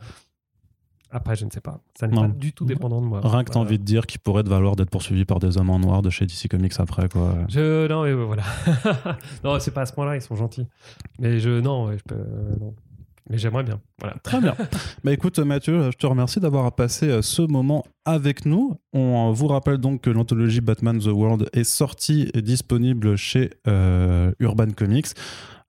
[1.15, 1.81] Après, je ne sais pas.
[1.99, 3.21] Ça n'est pas du tout dépendant de moi.
[3.23, 5.59] Rien que tu as envie de dire qu'il pourrait te valoir d'être poursuivi par des
[5.59, 7.35] hommes en noir de chez DC Comics après, quoi.
[7.49, 8.45] Je, non, mais voilà.
[9.45, 10.67] non, c'est pas à ce point-là, ils sont gentils.
[11.19, 12.25] Mais je, non, je peux,
[12.59, 12.75] non.
[13.31, 13.81] Mais j'aimerais bien.
[14.01, 14.17] Voilà.
[14.23, 14.55] Très bien.
[15.05, 18.81] bah écoute Mathieu, je te remercie d'avoir passé euh, ce moment avec nous.
[18.93, 23.51] On euh, vous rappelle donc que l'anthologie Batman The World est sortie et disponible chez
[23.69, 25.09] euh, Urban Comics.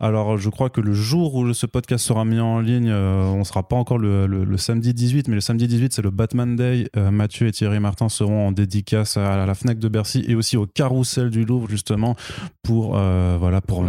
[0.04, 3.40] Alors, je crois que le jour où ce podcast sera mis en ligne, euh, on
[3.40, 6.90] ne sera pas encore le, samedi 18, mais le samedi 18, c'est le Batman Day.
[6.98, 10.58] Euh, Mathieu et Thierry Martin seront en dédicace à la Fnac de Bercy et aussi
[10.58, 12.18] au Carrousel du Louvre, justement,
[12.64, 13.86] pour, euh, voilà, pour,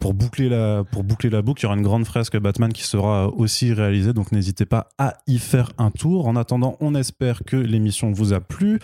[0.00, 1.60] pour, boucler la, pour boucler la boucle.
[1.60, 5.18] Il y aura une grande fresque Batman qui sera aussi réalisée, donc n'hésitez pas à
[5.26, 6.28] y faire un tour.
[6.28, 8.78] En attendant, on espère que l'émission vous a plu.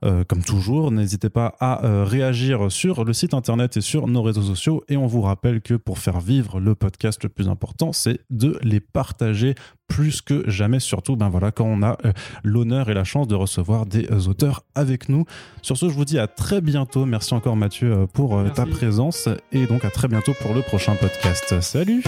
[0.00, 4.82] comme toujours, n'hésitez pas à réagir sur le site internet et sur nos réseaux sociaux.
[4.88, 8.58] Et on vous rappelle que pour faire vivre le podcast, le plus important, c'est de
[8.62, 9.54] les partager
[9.88, 12.12] plus que jamais, surtout ben voilà, quand on a euh,
[12.42, 15.24] l'honneur et la chance de recevoir des euh, auteurs avec nous.
[15.62, 17.04] Sur ce, je vous dis à très bientôt.
[17.04, 20.94] Merci encore Mathieu euh, pour ta présence et donc à très bientôt pour le prochain
[20.96, 21.60] podcast.
[21.60, 22.02] Salut